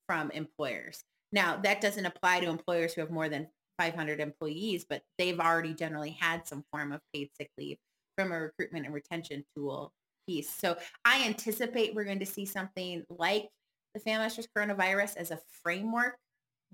from 0.06 0.30
employers. 0.30 1.02
Now, 1.30 1.56
that 1.58 1.80
doesn't 1.80 2.06
apply 2.06 2.40
to 2.40 2.48
employers 2.48 2.94
who 2.94 3.02
have 3.02 3.10
more 3.10 3.28
than 3.28 3.48
500 3.78 4.18
employees, 4.18 4.86
but 4.88 5.02
they've 5.18 5.38
already 5.38 5.74
generally 5.74 6.10
had 6.10 6.46
some 6.46 6.64
form 6.70 6.92
of 6.92 7.00
paid 7.12 7.30
sick 7.36 7.50
leave 7.58 7.76
from 8.16 8.32
a 8.32 8.40
recruitment 8.40 8.86
and 8.86 8.94
retention 8.94 9.44
tool 9.54 9.92
piece. 10.26 10.50
So 10.50 10.76
I 11.04 11.24
anticipate 11.26 11.94
we're 11.94 12.04
going 12.04 12.18
to 12.18 12.26
see 12.26 12.46
something 12.46 13.04
like 13.10 13.48
the 13.98 14.10
Family 14.10 14.28
Coronavirus 14.56 15.16
as 15.16 15.30
a 15.30 15.38
framework 15.62 16.16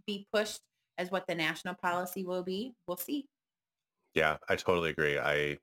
be 0.07 0.27
pushed 0.33 0.61
as 0.99 1.11
what 1.11 1.27
the 1.27 1.35
national 1.35 1.75
policy 1.75 2.25
will 2.25 2.43
be. 2.43 2.75
We'll 2.87 2.97
see. 2.97 3.27
Yeah, 4.15 4.37
I 4.49 4.57
totally 4.57 4.91
agree. 4.91 5.19
I 5.19 5.59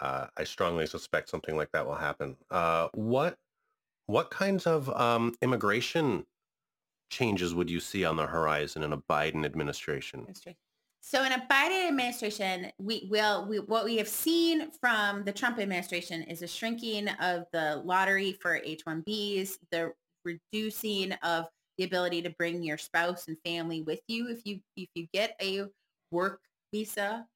uh, 0.00 0.26
I 0.36 0.44
strongly 0.44 0.86
suspect 0.86 1.28
something 1.28 1.56
like 1.56 1.70
that 1.72 1.86
will 1.86 1.94
happen. 1.94 2.36
Uh, 2.50 2.88
what 2.94 3.36
what 4.06 4.30
kinds 4.30 4.66
of 4.66 4.88
um, 4.90 5.34
immigration 5.42 6.24
changes 7.10 7.54
would 7.54 7.70
you 7.70 7.78
see 7.78 8.04
on 8.04 8.16
the 8.16 8.26
horizon 8.26 8.82
in 8.82 8.92
a 8.92 8.98
Biden 8.98 9.44
administration? 9.44 10.26
So 11.04 11.24
in 11.24 11.32
a 11.32 11.46
Biden 11.50 11.88
administration, 11.88 12.72
we 12.78 13.08
will 13.10 13.46
we, 13.48 13.58
what 13.58 13.84
we 13.84 13.96
have 13.96 14.08
seen 14.08 14.70
from 14.80 15.24
the 15.24 15.32
Trump 15.32 15.58
administration 15.58 16.22
is 16.22 16.42
a 16.42 16.46
shrinking 16.48 17.08
of 17.08 17.44
the 17.52 17.82
lottery 17.84 18.32
for 18.40 18.56
H-1Bs, 18.56 19.58
the 19.70 19.92
reducing 20.24 21.12
of 21.22 21.46
the 21.78 21.84
ability 21.84 22.22
to 22.22 22.30
bring 22.30 22.62
your 22.62 22.78
spouse 22.78 23.28
and 23.28 23.36
family 23.44 23.82
with 23.82 24.00
you 24.08 24.28
if 24.28 24.42
you 24.44 24.60
if 24.76 24.88
you 24.94 25.06
get 25.12 25.36
a 25.40 25.64
work 26.10 26.40
visa 26.72 27.26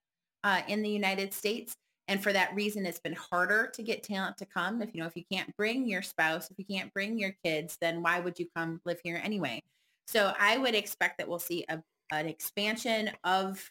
uh, 0.44 0.62
in 0.68 0.82
the 0.82 0.90
United 0.90 1.32
States. 1.32 1.74
And 2.08 2.22
for 2.22 2.32
that 2.32 2.54
reason, 2.54 2.86
it's 2.86 3.00
been 3.00 3.16
harder 3.16 3.68
to 3.74 3.82
get 3.82 4.04
talent 4.04 4.36
to 4.38 4.46
come. 4.46 4.80
If 4.80 4.94
you 4.94 5.00
know, 5.00 5.08
if 5.08 5.16
you 5.16 5.24
can't 5.30 5.54
bring 5.56 5.88
your 5.88 6.02
spouse, 6.02 6.50
if 6.50 6.58
you 6.58 6.64
can't 6.64 6.92
bring 6.94 7.18
your 7.18 7.34
kids, 7.44 7.76
then 7.80 8.00
why 8.00 8.20
would 8.20 8.38
you 8.38 8.46
come 8.54 8.80
live 8.84 9.00
here 9.02 9.20
anyway? 9.24 9.60
So 10.06 10.32
I 10.38 10.56
would 10.56 10.76
expect 10.76 11.18
that 11.18 11.26
we'll 11.26 11.40
see 11.40 11.64
a, 11.68 11.82
an 12.12 12.26
expansion 12.26 13.10
of 13.24 13.68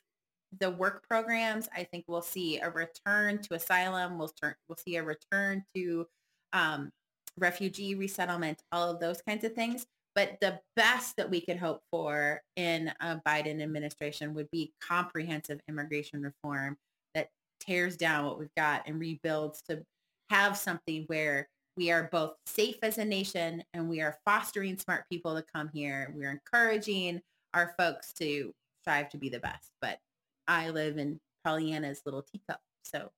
the 0.60 0.69
work 0.69 1.08
programs. 1.08 1.69
I 1.73 1.86
think 1.86 2.06
we'll 2.08 2.21
see 2.21 2.60
a 2.60 2.69
return 2.69 3.41
to 3.43 3.54
asylum. 3.54 4.17
We'll 4.17 4.30
turn, 4.30 4.56
we'll 4.67 4.78
see 4.78 4.97
a 4.97 5.04
return 5.04 5.63
to 5.73 6.06
um, 6.51 6.91
refugee 7.38 7.95
resettlement, 7.95 8.63
all 8.71 8.89
of 8.89 9.00
those 9.00 9.21
kinds 9.21 9.43
of 9.43 9.54
things. 9.54 9.86
But 10.13 10.38
the 10.39 10.60
best 10.78 11.17
that 11.17 11.30
we 11.30 11.41
could 11.41 11.58
hope 11.58 11.82
for 11.91 12.41
in 12.56 12.93
a 13.02 13.21
Biden 13.28 13.62
administration 13.62 14.34
would 14.34 14.50
be 14.50 14.71
comprehensive 14.82 15.60
immigration 15.67 16.21
reform 16.21 16.78
that 17.13 17.30
tears 17.60 17.98
down 17.98 18.26
what 18.26 18.39
we've 18.39 18.56
got 18.56 18.88
and 18.88 18.98
rebuilds 19.00 19.62
to 19.69 19.84
have 20.30 20.56
something 20.58 21.04
where 21.08 21.50
we 21.76 21.91
are 21.91 22.08
both 22.12 22.36
safe 22.45 22.78
as 22.82 22.98
a 22.98 23.04
nation 23.04 23.62
and 23.74 23.89
we 23.89 24.00
are 24.00 24.17
fostering 24.24 24.78
smart 24.78 25.04
people 25.12 25.36
to 25.36 25.43
come 25.54 25.69
here. 25.74 26.13
We're 26.15 26.32
encouraging 26.32 27.21
our 27.54 27.74
folks 27.78 28.13
to 28.13 28.54
strive 28.82 29.10
to 29.10 29.17
be 29.17 29.28
the 29.28 29.39
best. 29.39 29.71
But 29.82 30.00
I 30.48 30.69
live 30.69 30.98
in 30.98 31.19
Pollyanna's 31.43 32.02
little 32.06 32.24
teacup. 32.24 32.62
So 32.84 33.12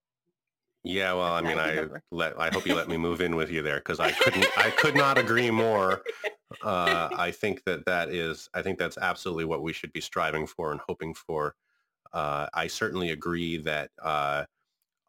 yeah, 0.88 1.14
well, 1.14 1.34
I 1.34 1.42
mean, 1.42 1.60
I 1.60 1.86
let 2.12 2.40
I 2.40 2.50
hope 2.50 2.66
you 2.66 2.74
let 2.74 2.88
me 2.88 2.98
move 2.98 3.20
in 3.20 3.36
with 3.36 3.52
you 3.52 3.62
there 3.62 3.78
because 3.78 4.00
I 4.00 4.12
couldn't 4.12 4.48
I 4.58 4.70
could 4.70 4.96
not 4.96 5.18
agree 5.18 5.52
more. 5.52 6.02
Uh, 6.64 7.10
I 7.18 7.32
think 7.32 7.64
that 7.66 7.86
that 7.86 8.10
is 8.10 8.50
I 8.54 8.62
think 8.62 8.80
that's 8.80 8.98
absolutely 8.98 9.46
what 9.46 9.62
we 9.62 9.74
should 9.74 9.92
be 9.92 10.02
striving 10.02 10.48
for 10.48 10.72
and 10.72 10.80
hoping 10.88 11.14
for. 11.14 11.56
Uh, 12.14 12.48
I 12.54 12.68
certainly 12.68 13.12
agree 13.12 13.58
that 13.58 13.92
uh, 14.02 14.46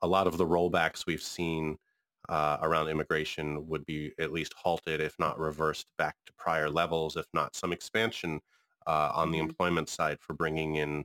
a 0.02 0.06
lot 0.06 0.26
of 0.26 0.36
the 0.36 0.46
rollbacks 0.46 1.06
we've 1.06 1.22
seen 1.22 1.78
uh, 2.28 2.58
around 2.60 2.88
immigration 2.88 3.66
would 3.68 3.86
be 3.86 4.12
at 4.18 4.32
least 4.32 4.54
halted, 4.54 5.00
if 5.00 5.14
not 5.18 5.38
reversed 5.38 5.86
back 5.96 6.16
to 6.26 6.32
prior 6.36 6.68
levels, 6.68 7.16
if 7.16 7.26
not 7.32 7.54
some 7.54 7.72
expansion 7.72 8.40
uh, 8.88 9.12
on 9.14 9.30
the 9.30 9.38
mm-hmm. 9.38 9.48
employment 9.48 9.88
side 9.88 10.18
for 10.20 10.34
bringing 10.34 10.74
in 10.74 11.04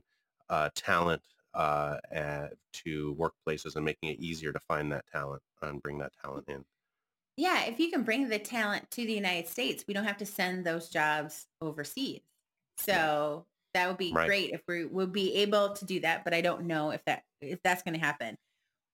uh, 0.50 0.68
talent 0.74 1.22
uh, 1.54 1.98
to 2.72 3.16
workplaces 3.18 3.76
and 3.76 3.84
making 3.84 4.10
it 4.10 4.18
easier 4.18 4.52
to 4.52 4.60
find 4.60 4.92
that 4.92 5.04
talent 5.12 5.42
and 5.62 5.82
bring 5.82 5.98
that 5.98 6.12
talent 6.22 6.44
in. 6.48 6.64
Yeah, 7.36 7.64
if 7.64 7.80
you 7.80 7.90
can 7.90 8.02
bring 8.02 8.28
the 8.28 8.38
talent 8.38 8.90
to 8.92 9.04
the 9.04 9.12
United 9.12 9.48
States, 9.48 9.84
we 9.88 9.94
don't 9.94 10.04
have 10.04 10.18
to 10.18 10.26
send 10.26 10.64
those 10.64 10.88
jobs 10.88 11.46
overseas. 11.60 12.20
So 12.78 13.46
that 13.72 13.88
would 13.88 13.98
be 13.98 14.12
right. 14.12 14.26
great 14.26 14.50
if 14.50 14.62
we 14.68 14.84
would 14.84 15.12
be 15.12 15.34
able 15.36 15.74
to 15.74 15.84
do 15.84 16.00
that, 16.00 16.24
but 16.24 16.32
I 16.32 16.40
don't 16.40 16.66
know 16.66 16.90
if 16.90 17.04
that 17.06 17.24
if 17.40 17.60
that's 17.62 17.82
going 17.82 17.94
to 17.94 18.00
happen. 18.00 18.38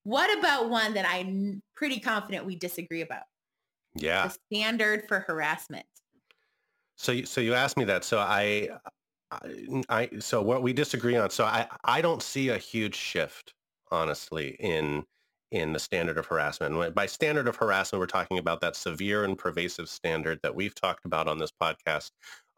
What 0.05 0.37
about 0.39 0.71
one 0.71 0.95
that 0.95 1.07
I'm 1.07 1.63
pretty 1.77 2.01
confident 2.01 2.47
we 2.47 2.57
disagree 2.57 3.03
about? 3.03 3.25
Yeah. 3.95 4.29
The 4.29 4.39
standard 4.51 5.07
for 5.07 5.21
harassment. 5.21 5.87
So 6.97 7.13
you, 7.13 7.27
so 7.27 7.41
you 7.41 7.55
asked 7.55 7.77
me 7.77 7.85
that. 7.85 8.05
So 8.05 8.19
I 8.19 8.69
I, 9.89 10.09
so 10.19 10.43
what 10.43 10.63
we 10.63 10.73
disagree 10.73 11.17
on. 11.17 11.31
So 11.31 11.45
I, 11.45 11.67
I 11.85 12.01
don't 12.01 12.23
see 12.23 12.49
a 12.49 12.59
huge 12.59 12.97
shift, 12.97 13.55
honestly, 13.91 14.57
in 14.59 15.05
in 15.51 15.73
the 15.73 15.79
standard 15.81 16.17
of 16.17 16.27
harassment. 16.27 16.75
And 16.75 16.95
by 16.95 17.07
standard 17.07 17.49
of 17.49 17.57
harassment, 17.57 17.99
we're 18.01 18.07
talking 18.07 18.39
about 18.39 18.61
that 18.61 18.77
severe 18.77 19.25
and 19.25 19.37
pervasive 19.37 19.89
standard 19.89 20.39
that 20.43 20.55
we've 20.55 20.75
talked 20.75 21.05
about 21.05 21.27
on 21.27 21.39
this 21.39 21.51
podcast 21.51 22.13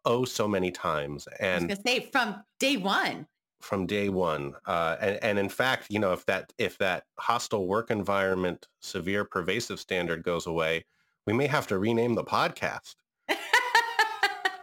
oh 0.05 0.25
so 0.25 0.47
many 0.49 0.71
times. 0.71 1.27
And 1.41 1.65
I 1.65 1.75
was 1.75 1.81
say 1.85 2.09
from 2.13 2.43
day 2.59 2.77
one. 2.77 3.27
From 3.61 3.87
day 3.87 4.09
one, 4.09 4.55
uh, 4.67 4.97
and 5.01 5.19
and 5.23 5.39
in 5.39 5.49
fact, 5.49 5.87
you 5.89 6.01
know, 6.01 6.13
if 6.13 6.27
that 6.27 6.53
if 6.59 6.79
that 6.79 7.05
hostile 7.19 7.69
work 7.69 7.93
environment, 7.93 8.67
severe 8.81 9.25
pervasive 9.25 9.79
standard 9.79 10.25
goes 10.25 10.49
away, 10.49 10.85
we 11.27 11.33
may 11.33 11.47
have 11.47 11.69
to 11.69 11.79
rename 11.79 12.15
the 12.15 12.25
podcast 12.25 12.97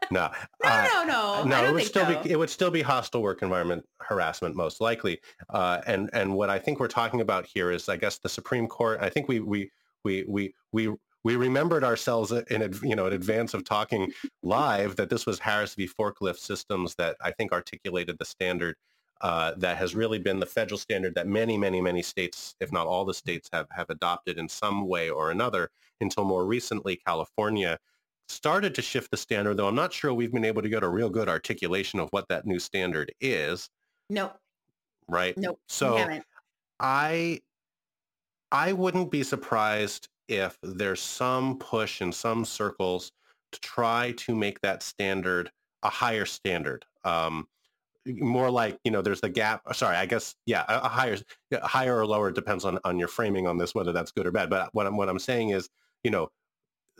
no, 0.11 0.31
no, 0.63 0.69
uh, 0.69 0.87
no, 0.93 1.03
no. 1.03 1.43
No, 1.43 1.65
it 1.65 1.73
would 1.73 1.83
still 1.83 2.05
so. 2.05 2.23
be 2.23 2.31
it 2.31 2.37
would 2.37 2.49
still 2.49 2.71
be 2.71 2.81
hostile 2.81 3.21
work 3.21 3.41
environment 3.41 3.85
harassment 4.01 4.55
most 4.55 4.81
likely. 4.81 5.19
Uh, 5.49 5.81
and 5.85 6.09
and 6.13 6.33
what 6.33 6.49
I 6.49 6.57
think 6.59 6.79
we're 6.79 6.87
talking 6.87 7.21
about 7.21 7.45
here 7.45 7.71
is, 7.71 7.87
I 7.89 7.97
guess, 7.97 8.17
the 8.17 8.29
Supreme 8.29 8.67
Court. 8.67 8.99
I 9.01 9.09
think 9.09 9.27
we 9.27 9.39
we 9.39 9.71
we 10.03 10.25
we 10.27 10.53
we 10.71 10.89
we 11.23 11.35
remembered 11.35 11.83
ourselves 11.83 12.31
in 12.31 12.73
you 12.83 12.95
know 12.95 13.05
in 13.05 13.13
advance 13.13 13.53
of 13.53 13.65
talking 13.65 14.11
live 14.43 14.95
that 14.95 15.09
this 15.09 15.25
was 15.25 15.39
Harris 15.39 15.75
v. 15.75 15.87
Forklift 15.87 16.39
Systems 16.39 16.95
that 16.95 17.15
I 17.21 17.31
think 17.31 17.51
articulated 17.51 18.17
the 18.17 18.25
standard 18.25 18.75
uh, 19.21 19.53
that 19.57 19.77
has 19.77 19.95
really 19.95 20.17
been 20.17 20.39
the 20.39 20.45
federal 20.45 20.77
standard 20.77 21.13
that 21.15 21.27
many, 21.27 21.57
many, 21.57 21.81
many 21.81 22.01
states, 22.01 22.55
if 22.59 22.71
not 22.71 22.87
all 22.87 23.05
the 23.05 23.13
states, 23.13 23.49
have 23.53 23.67
have 23.71 23.89
adopted 23.89 24.37
in 24.37 24.47
some 24.47 24.87
way 24.87 25.09
or 25.09 25.31
another. 25.31 25.69
Until 26.01 26.23
more 26.23 26.45
recently, 26.45 26.95
California 26.95 27.77
started 28.29 28.75
to 28.75 28.81
shift 28.81 29.11
the 29.11 29.17
standard, 29.17 29.57
though 29.57 29.67
I'm 29.67 29.75
not 29.75 29.91
sure 29.91 30.13
we've 30.13 30.31
been 30.31 30.45
able 30.45 30.61
to 30.61 30.69
get 30.69 30.83
a 30.83 30.89
real 30.89 31.09
good 31.09 31.27
articulation 31.27 31.99
of 31.99 32.09
what 32.11 32.27
that 32.29 32.45
new 32.45 32.59
standard 32.59 33.11
is. 33.19 33.69
Nope. 34.09 34.37
Right? 35.07 35.37
Nope. 35.37 35.59
So 35.67 36.07
I 36.79 37.41
I 38.51 38.73
wouldn't 38.73 39.11
be 39.11 39.23
surprised 39.23 40.07
if 40.27 40.57
there's 40.63 41.01
some 41.01 41.57
push 41.57 42.01
in 42.01 42.11
some 42.11 42.45
circles 42.45 43.11
to 43.51 43.59
try 43.61 44.13
to 44.17 44.35
make 44.35 44.61
that 44.61 44.83
standard 44.83 45.51
a 45.83 45.89
higher 45.89 46.25
standard. 46.25 46.85
Um, 47.03 47.47
more 48.05 48.49
like 48.49 48.79
you 48.83 48.91
know 48.91 49.01
there's 49.01 49.21
the 49.21 49.29
gap 49.29 49.61
sorry 49.73 49.95
i 49.95 50.05
guess 50.05 50.33
yeah 50.45 50.63
a, 50.67 50.79
a 50.79 50.87
higher 50.87 51.17
higher 51.61 51.99
or 51.99 52.07
lower 52.07 52.31
depends 52.31 52.65
on 52.65 52.79
on 52.83 52.97
your 52.97 53.09
framing 53.09 53.45
on 53.45 53.57
this 53.57 53.75
whether 53.75 53.91
that's 53.91 54.11
good 54.11 54.25
or 54.25 54.31
bad 54.31 54.49
but 54.49 54.69
what 54.73 54.87
i'm 54.87 54.97
what 54.97 55.09
i'm 55.09 55.19
saying 55.19 55.49
is 55.49 55.69
you 56.03 56.09
know 56.09 56.29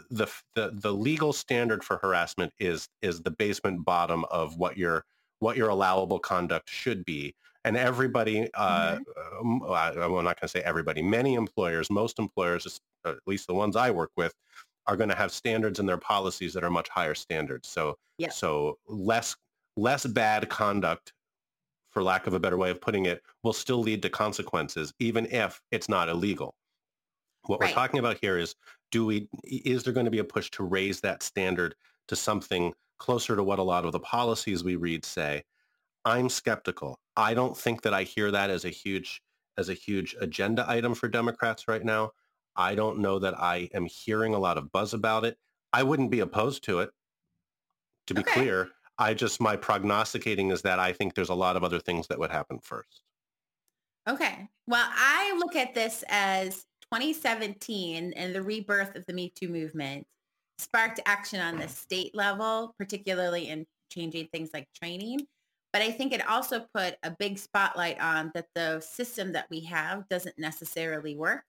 the, 0.09 0.27
the 0.55 0.71
the 0.73 0.91
legal 0.91 1.33
standard 1.33 1.83
for 1.83 1.97
harassment 1.97 2.53
is 2.59 2.88
is 3.01 3.21
the 3.21 3.31
basement 3.31 3.85
bottom 3.85 4.25
of 4.25 4.57
what 4.57 4.77
your 4.77 5.03
what 5.39 5.57
your 5.57 5.69
allowable 5.69 6.19
conduct 6.19 6.69
should 6.69 7.05
be 7.05 7.33
and 7.65 7.77
everybody 7.77 8.49
uh, 8.53 8.97
mm-hmm. 8.97 9.63
Um, 9.63 9.63
i'm 9.71 10.23
not 10.23 10.23
going 10.23 10.35
to 10.41 10.47
say 10.47 10.62
everybody 10.62 11.01
many 11.01 11.35
employers 11.35 11.89
most 11.89 12.19
employers 12.19 12.79
at 13.05 13.15
least 13.25 13.47
the 13.47 13.53
ones 13.53 13.75
i 13.75 13.91
work 13.91 14.12
with 14.17 14.33
are 14.88 14.97
going 14.97 15.09
to 15.09 15.15
have 15.15 15.31
standards 15.31 15.79
in 15.79 15.85
their 15.85 15.97
policies 15.97 16.53
that 16.53 16.63
are 16.63 16.69
much 16.69 16.89
higher 16.89 17.15
standards 17.15 17.67
so 17.67 17.95
yeah. 18.17 18.29
so 18.29 18.77
less 18.88 19.35
less 19.77 20.05
bad 20.05 20.49
conduct 20.49 21.13
for 21.89 22.03
lack 22.03 22.27
of 22.27 22.33
a 22.33 22.39
better 22.39 22.57
way 22.57 22.69
of 22.69 22.81
putting 22.81 23.05
it 23.05 23.21
will 23.43 23.53
still 23.53 23.79
lead 23.79 24.01
to 24.01 24.09
consequences 24.09 24.93
even 24.99 25.25
if 25.27 25.62
it's 25.71 25.89
not 25.89 26.09
illegal 26.09 26.55
what 27.49 27.59
right. 27.59 27.71
we're 27.71 27.73
talking 27.73 27.99
about 27.99 28.19
here 28.21 28.38
is 28.38 28.53
do 28.91 29.07
we 29.07 29.27
is 29.43 29.83
there 29.83 29.93
going 29.93 30.05
to 30.05 30.12
be 30.12 30.19
a 30.19 30.23
push 30.23 30.51
to 30.51 30.63
raise 30.63 31.01
that 31.01 31.23
standard 31.23 31.73
to 32.07 32.15
something 32.15 32.73
closer 32.99 33.35
to 33.35 33.43
what 33.43 33.57
a 33.57 33.63
lot 33.63 33.85
of 33.85 33.91
the 33.91 33.99
policies 33.99 34.63
we 34.63 34.75
read 34.75 35.03
say? 35.03 35.43
I'm 36.05 36.29
skeptical. 36.29 36.99
I 37.17 37.33
don't 37.33 37.57
think 37.57 37.81
that 37.81 37.93
I 37.93 38.03
hear 38.03 38.29
that 38.29 38.51
as 38.51 38.65
a 38.65 38.69
huge 38.69 39.23
as 39.57 39.67
a 39.67 39.73
huge 39.73 40.15
agenda 40.21 40.63
item 40.69 40.93
for 40.93 41.07
Democrats 41.07 41.67
right 41.67 41.83
now. 41.83 42.12
I 42.55 42.75
don't 42.75 42.99
know 42.99 43.17
that 43.17 43.39
I 43.39 43.67
am 43.73 43.85
hearing 43.85 44.35
a 44.35 44.39
lot 44.39 44.59
of 44.59 44.71
buzz 44.71 44.93
about 44.93 45.25
it. 45.25 45.35
I 45.73 45.81
wouldn't 45.81 46.12
be 46.12 46.19
opposed 46.19 46.63
to 46.65 46.79
it. 46.79 46.91
To 48.07 48.13
be 48.13 48.21
okay. 48.21 48.31
clear, 48.31 48.69
I 48.99 49.15
just 49.15 49.41
my 49.41 49.55
prognosticating 49.55 50.51
is 50.51 50.62
that 50.62 50.77
I 50.77 50.93
think 50.93 51.15
there's 51.15 51.29
a 51.29 51.35
lot 51.35 51.55
of 51.55 51.63
other 51.63 51.79
things 51.79 52.07
that 52.07 52.19
would 52.19 52.31
happen 52.31 52.59
first. 52.59 53.01
Okay. 54.07 54.49
Well, 54.67 54.88
I 54.91 55.35
look 55.38 55.55
at 55.55 55.73
this 55.73 56.03
as 56.09 56.65
2017 56.91 58.13
and 58.13 58.36
the 58.36 58.41
rebirth 58.41 58.95
of 58.95 59.06
the 59.06 59.13
Me 59.13 59.32
Too 59.36 59.47
movement 59.47 60.06
sparked 60.58 60.99
action 61.06 61.39
on 61.39 61.58
the 61.58 61.67
state 61.67 62.15
level, 62.15 62.73
particularly 62.78 63.47
in 63.47 63.65
changing 63.91 64.28
things 64.28 64.49
like 64.54 64.67
training. 64.73 65.21
But 65.71 65.84
I 65.84 65.91
think 65.91 66.13
it 66.13 66.28
also 66.28 66.65
put 66.73 66.97
a 67.04 67.12
big 67.12 67.38
spotlight 67.38 67.99
on 68.02 68.32
that 68.34 68.47
the 68.56 68.80
system 68.80 69.34
that 69.34 69.47
we 69.52 69.62
have 69.65 70.08
doesn't 70.10 70.38
necessarily 70.39 71.15
work. 71.15 71.43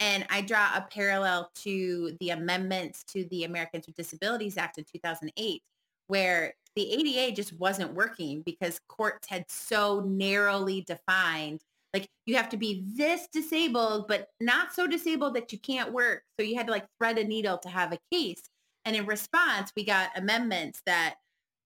And 0.00 0.26
I 0.30 0.42
draw 0.42 0.70
a 0.74 0.86
parallel 0.90 1.50
to 1.62 2.16
the 2.20 2.30
amendments 2.30 3.04
to 3.08 3.24
the 3.30 3.44
Americans 3.44 3.86
with 3.86 3.96
Disabilities 3.96 4.56
Act 4.56 4.78
in 4.78 4.84
2008, 4.84 5.62
where 6.06 6.54
the 6.76 6.92
ADA 6.92 7.34
just 7.34 7.58
wasn't 7.58 7.94
working 7.94 8.42
because 8.44 8.80
courts 8.88 9.28
had 9.28 9.44
so 9.48 10.00
narrowly 10.00 10.82
defined 10.82 11.60
like 11.94 12.08
you 12.26 12.34
have 12.34 12.48
to 12.50 12.56
be 12.56 12.84
this 12.96 13.28
disabled, 13.32 14.08
but 14.08 14.28
not 14.40 14.74
so 14.74 14.86
disabled 14.86 15.34
that 15.36 15.52
you 15.52 15.58
can't 15.58 15.92
work. 15.92 16.22
So 16.38 16.44
you 16.44 16.56
had 16.56 16.66
to 16.66 16.72
like 16.72 16.86
thread 16.98 17.16
a 17.18 17.24
needle 17.24 17.56
to 17.58 17.68
have 17.68 17.92
a 17.92 17.98
case. 18.12 18.42
And 18.84 18.96
in 18.96 19.06
response, 19.06 19.72
we 19.76 19.84
got 19.84 20.10
amendments 20.16 20.82
that 20.86 21.14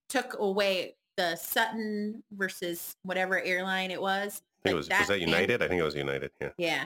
took 0.09 0.39
away 0.39 0.97
the 1.17 1.35
Sutton 1.37 2.23
versus 2.33 2.95
whatever 3.03 3.43
airline 3.43 3.91
it 3.91 4.01
was. 4.01 4.43
I 4.65 4.69
think 4.69 4.73
it 4.73 4.77
like 4.77 4.77
was 4.77 4.89
was 4.89 5.09
that 5.09 5.21
United? 5.21 5.63
I 5.63 5.69
think 5.69 5.81
it 5.81 5.85
was 5.85 5.95
United. 5.95 6.31
Yeah. 6.41 6.51
Yeah, 6.59 6.85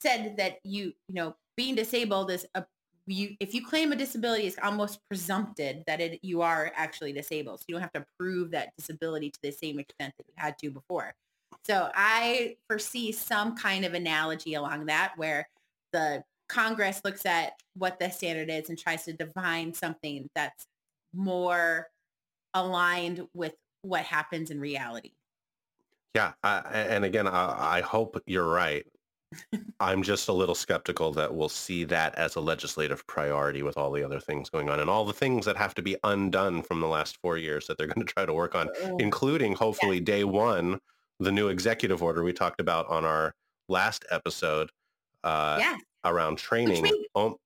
said 0.00 0.36
that 0.38 0.58
you 0.64 0.92
you 1.08 1.14
know 1.14 1.36
being 1.56 1.74
disabled 1.74 2.30
is 2.30 2.46
a 2.54 2.64
you 3.06 3.36
if 3.38 3.54
you 3.54 3.64
claim 3.64 3.92
a 3.92 3.96
disability, 3.96 4.46
it's 4.46 4.56
almost 4.62 5.00
presumpted 5.08 5.84
that 5.86 6.00
it 6.00 6.20
you 6.22 6.42
are 6.42 6.72
actually 6.74 7.12
disabled. 7.12 7.60
So 7.60 7.64
you 7.68 7.74
don't 7.74 7.82
have 7.82 7.92
to 7.92 8.04
prove 8.18 8.50
that 8.52 8.70
disability 8.76 9.30
to 9.30 9.38
the 9.42 9.50
same 9.50 9.78
extent 9.78 10.14
that 10.18 10.26
you 10.26 10.34
had 10.36 10.58
to 10.58 10.70
before. 10.70 11.14
So 11.66 11.90
I 11.94 12.56
foresee 12.66 13.12
some 13.12 13.56
kind 13.56 13.84
of 13.84 13.94
analogy 13.94 14.54
along 14.54 14.86
that 14.86 15.12
where 15.16 15.48
the 15.92 16.24
Congress 16.48 17.02
looks 17.04 17.26
at 17.26 17.52
what 17.74 17.98
the 17.98 18.08
standard 18.10 18.50
is 18.50 18.68
and 18.68 18.78
tries 18.78 19.04
to 19.04 19.12
define 19.12 19.74
something 19.74 20.28
that's 20.34 20.66
more 21.14 21.88
aligned 22.54 23.26
with 23.34 23.54
what 23.82 24.02
happens 24.02 24.50
in 24.50 24.60
reality. 24.60 25.12
Yeah. 26.14 26.32
I, 26.42 26.58
and 26.72 27.04
again, 27.04 27.26
I, 27.26 27.78
I 27.78 27.80
hope 27.82 28.20
you're 28.26 28.48
right. 28.48 28.84
I'm 29.80 30.02
just 30.02 30.28
a 30.28 30.32
little 30.32 30.54
skeptical 30.54 31.12
that 31.12 31.34
we'll 31.34 31.50
see 31.50 31.84
that 31.84 32.14
as 32.14 32.36
a 32.36 32.40
legislative 32.40 33.06
priority 33.06 33.62
with 33.62 33.76
all 33.76 33.92
the 33.92 34.02
other 34.02 34.18
things 34.18 34.48
going 34.48 34.70
on 34.70 34.80
and 34.80 34.88
all 34.88 35.04
the 35.04 35.12
things 35.12 35.44
that 35.44 35.56
have 35.56 35.74
to 35.74 35.82
be 35.82 35.96
undone 36.02 36.62
from 36.62 36.80
the 36.80 36.88
last 36.88 37.18
four 37.18 37.36
years 37.36 37.66
that 37.66 37.76
they're 37.76 37.86
going 37.86 38.04
to 38.04 38.12
try 38.12 38.24
to 38.24 38.32
work 38.32 38.54
on, 38.54 38.68
including 38.98 39.52
hopefully 39.52 40.00
day 40.00 40.24
one, 40.24 40.80
the 41.20 41.32
new 41.32 41.48
executive 41.48 42.02
order 42.02 42.22
we 42.22 42.32
talked 42.32 42.60
about 42.60 42.86
on 42.88 43.04
our 43.04 43.34
last 43.68 44.04
episode 44.10 44.70
uh, 45.24 45.56
yeah, 45.60 45.76
around 46.04 46.38
training. 46.38 46.82
made- 46.82 46.92
Oh, 47.14 47.38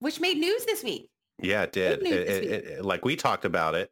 which 0.00 0.20
made 0.20 0.36
news 0.36 0.64
this 0.66 0.82
week. 0.82 1.08
yeah, 1.40 1.62
it 1.62 1.72
did. 1.72 2.02
news 2.02 2.12
It- 2.12 2.28
it- 2.44 2.64
it- 2.66 2.84
like 2.84 3.04
we 3.04 3.16
talked 3.16 3.44
about 3.44 3.74
it. 3.74 3.90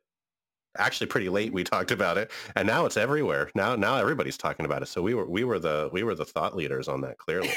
Actually, 0.78 1.08
pretty 1.08 1.28
late 1.28 1.52
we 1.52 1.64
talked 1.64 1.90
about 1.90 2.16
it, 2.16 2.30
and 2.54 2.64
now 2.66 2.86
it's 2.86 2.96
everywhere. 2.96 3.50
Now, 3.56 3.74
now 3.74 3.96
everybody's 3.96 4.36
talking 4.38 4.64
about 4.66 4.82
it. 4.82 4.86
So 4.86 5.02
we 5.02 5.14
were 5.14 5.26
we 5.28 5.42
were 5.42 5.58
the 5.58 5.90
we 5.92 6.04
were 6.04 6.14
the 6.14 6.24
thought 6.24 6.54
leaders 6.56 6.86
on 6.86 7.00
that. 7.00 7.18
Clearly, 7.18 7.50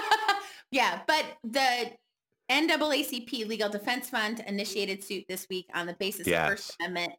yeah, 0.70 1.00
but 1.06 1.24
the 1.44 1.90
NAACP 2.50 3.46
Legal 3.46 3.68
Defense 3.68 4.08
Fund 4.08 4.40
initiated 4.46 5.04
suit 5.04 5.24
this 5.28 5.46
week 5.50 5.66
on 5.74 5.86
the 5.86 5.94
basis 5.94 6.26
of 6.26 6.32
First 6.32 6.76
Amendment. 6.80 7.12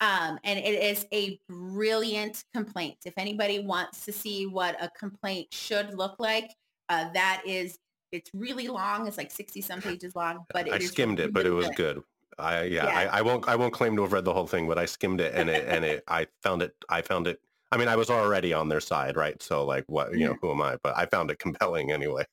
Um, 0.00 0.38
and 0.44 0.58
it 0.58 0.82
is 0.82 1.06
a 1.12 1.38
brilliant 1.48 2.44
complaint. 2.54 2.96
If 3.04 3.14
anybody 3.18 3.58
wants 3.58 4.04
to 4.06 4.12
see 4.12 4.46
what 4.46 4.82
a 4.82 4.90
complaint 4.98 5.48
should 5.52 5.94
look 5.94 6.16
like, 6.18 6.50
uh, 6.88 7.12
that 7.12 7.42
is, 7.46 7.78
it's 8.10 8.30
really 8.32 8.68
long. 8.68 9.06
It's 9.06 9.18
like 9.18 9.30
60 9.30 9.60
some 9.60 9.80
pages 9.82 10.16
long, 10.16 10.46
but 10.52 10.66
it 10.66 10.72
I 10.72 10.78
skimmed 10.78 11.20
it, 11.20 11.32
but 11.32 11.44
it 11.44 11.50
really 11.50 11.66
was 11.66 11.76
good. 11.76 12.02
I 12.38 12.62
yeah, 12.62 12.86
Yeah. 12.86 13.10
I, 13.12 13.18
I 13.18 13.22
won't 13.22 13.46
I 13.48 13.56
won't 13.56 13.74
claim 13.74 13.94
to 13.96 14.02
have 14.02 14.12
read 14.12 14.24
the 14.24 14.32
whole 14.32 14.46
thing, 14.46 14.66
but 14.66 14.78
I 14.78 14.86
skimmed 14.86 15.20
it 15.20 15.34
and 15.34 15.50
it 15.50 15.66
and 15.68 15.84
it 15.84 16.02
I 16.08 16.26
found 16.42 16.62
it 16.62 16.74
I 16.88 17.02
found 17.02 17.26
it. 17.26 17.38
I 17.70 17.76
mean, 17.76 17.88
I 17.88 17.96
was 17.96 18.08
already 18.08 18.52
on 18.54 18.68
their 18.68 18.80
side, 18.80 19.16
right? 19.16 19.40
So 19.42 19.64
like, 19.64 19.84
what 19.88 20.12
you 20.16 20.26
know, 20.26 20.36
who 20.40 20.50
am 20.50 20.62
I? 20.62 20.76
But 20.82 20.96
I 20.96 21.06
found 21.06 21.30
it 21.30 21.38
compelling 21.38 21.92
anyway. 21.92 22.24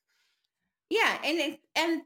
Yeah, 0.90 1.18
and 1.22 1.38
it, 1.38 1.60
and 1.76 2.02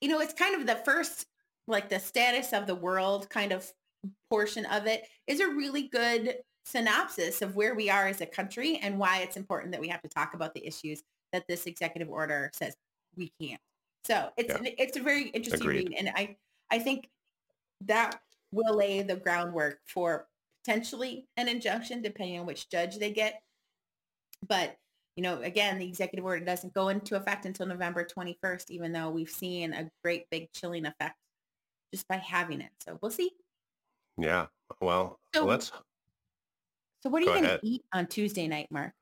you 0.00 0.08
know, 0.08 0.20
it's 0.20 0.34
kind 0.34 0.54
of 0.54 0.66
the 0.66 0.76
first 0.76 1.26
like 1.66 1.88
the 1.88 1.98
status 1.98 2.52
of 2.52 2.66
the 2.66 2.74
world 2.74 3.28
kind 3.30 3.52
of 3.52 3.72
portion 4.30 4.64
of 4.66 4.86
it 4.86 5.06
is 5.26 5.40
a 5.40 5.48
really 5.48 5.88
good 5.88 6.36
synopsis 6.64 7.40
of 7.42 7.56
where 7.56 7.74
we 7.74 7.88
are 7.88 8.06
as 8.06 8.20
a 8.20 8.26
country 8.26 8.78
and 8.82 8.98
why 8.98 9.18
it's 9.20 9.36
important 9.36 9.72
that 9.72 9.80
we 9.80 9.88
have 9.88 10.02
to 10.02 10.08
talk 10.08 10.34
about 10.34 10.52
the 10.54 10.66
issues 10.66 11.02
that 11.32 11.44
this 11.48 11.66
executive 11.66 12.08
order 12.08 12.50
says 12.54 12.74
we 13.16 13.32
can't. 13.40 13.60
So 14.04 14.30
it's 14.36 14.52
Yeah. 14.52 14.70
it's 14.78 14.96
a 14.96 15.02
very 15.02 15.28
interesting 15.30 15.60
Agreed. 15.68 15.88
read, 15.90 15.98
and 15.98 16.08
I 16.10 16.36
I 16.70 16.78
think 16.78 17.08
that 17.82 18.20
will 18.52 18.74
lay 18.74 19.02
the 19.02 19.16
groundwork 19.16 19.80
for 19.86 20.28
potentially 20.64 21.26
an 21.36 21.48
injunction 21.48 22.02
depending 22.02 22.38
on 22.40 22.46
which 22.46 22.68
judge 22.68 22.98
they 22.98 23.12
get. 23.12 23.42
But 24.46 24.76
you 25.16 25.22
know, 25.22 25.42
again, 25.42 25.78
the 25.78 25.88
executive 25.88 26.24
order 26.24 26.44
doesn't 26.44 26.74
go 26.74 26.88
into 26.90 27.16
effect 27.16 27.44
until 27.44 27.66
November 27.66 28.04
21st, 28.04 28.70
even 28.70 28.92
though 28.92 29.10
we've 29.10 29.28
seen 29.30 29.72
a 29.72 29.90
great 30.04 30.30
big 30.30 30.52
chilling 30.52 30.86
effect 30.86 31.16
just 31.92 32.06
by 32.06 32.16
having 32.16 32.60
it. 32.60 32.70
So 32.80 32.98
we'll 33.02 33.10
see. 33.10 33.32
Yeah. 34.18 34.46
Well, 34.80 35.18
So- 35.34 35.44
let's. 35.46 35.72
So 37.02 37.10
what 37.10 37.22
are 37.22 37.26
Go 37.26 37.32
you 37.34 37.36
going 37.36 37.44
ahead. 37.44 37.60
to 37.60 37.66
eat 37.66 37.84
on 37.92 38.06
Tuesday 38.08 38.48
night, 38.48 38.66
Mark? 38.72 38.92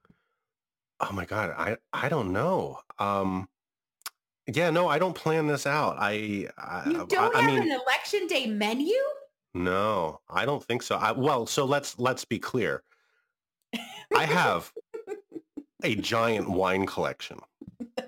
Oh 1.01 1.13
my 1.13 1.25
God, 1.25 1.51
I 1.57 1.77
I 1.93 2.09
don't 2.11 2.33
know. 2.33 2.81
Um, 2.99 3.49
yeah, 4.47 4.71
no, 4.71 4.87
I 4.89 4.99
don't 4.99 5.15
plan 5.15 5.47
this 5.47 5.67
out. 5.67 5.97
I 5.99 6.49
I, 6.59 6.83
You 6.91 7.07
don't 7.07 7.35
I, 7.35 7.39
I 7.39 7.43
have 7.43 7.55
mean, 7.55 7.73
an 7.73 7.81
election 7.81 8.27
day 8.27 8.47
menu? 8.47 8.95
no, 9.55 10.21
I 10.29 10.45
don't 10.45 10.63
think 10.63 10.83
so. 10.83 10.97
I, 10.97 11.13
well, 11.13 11.47
so 11.47 11.65
let's 11.65 11.99
let's 11.99 12.25
be 12.27 12.39
clear. 12.39 12.83
I 14.15 14.25
have 14.25 14.73
a 15.83 15.95
giant 15.97 16.49
wine 16.51 16.85
collection 16.87 17.41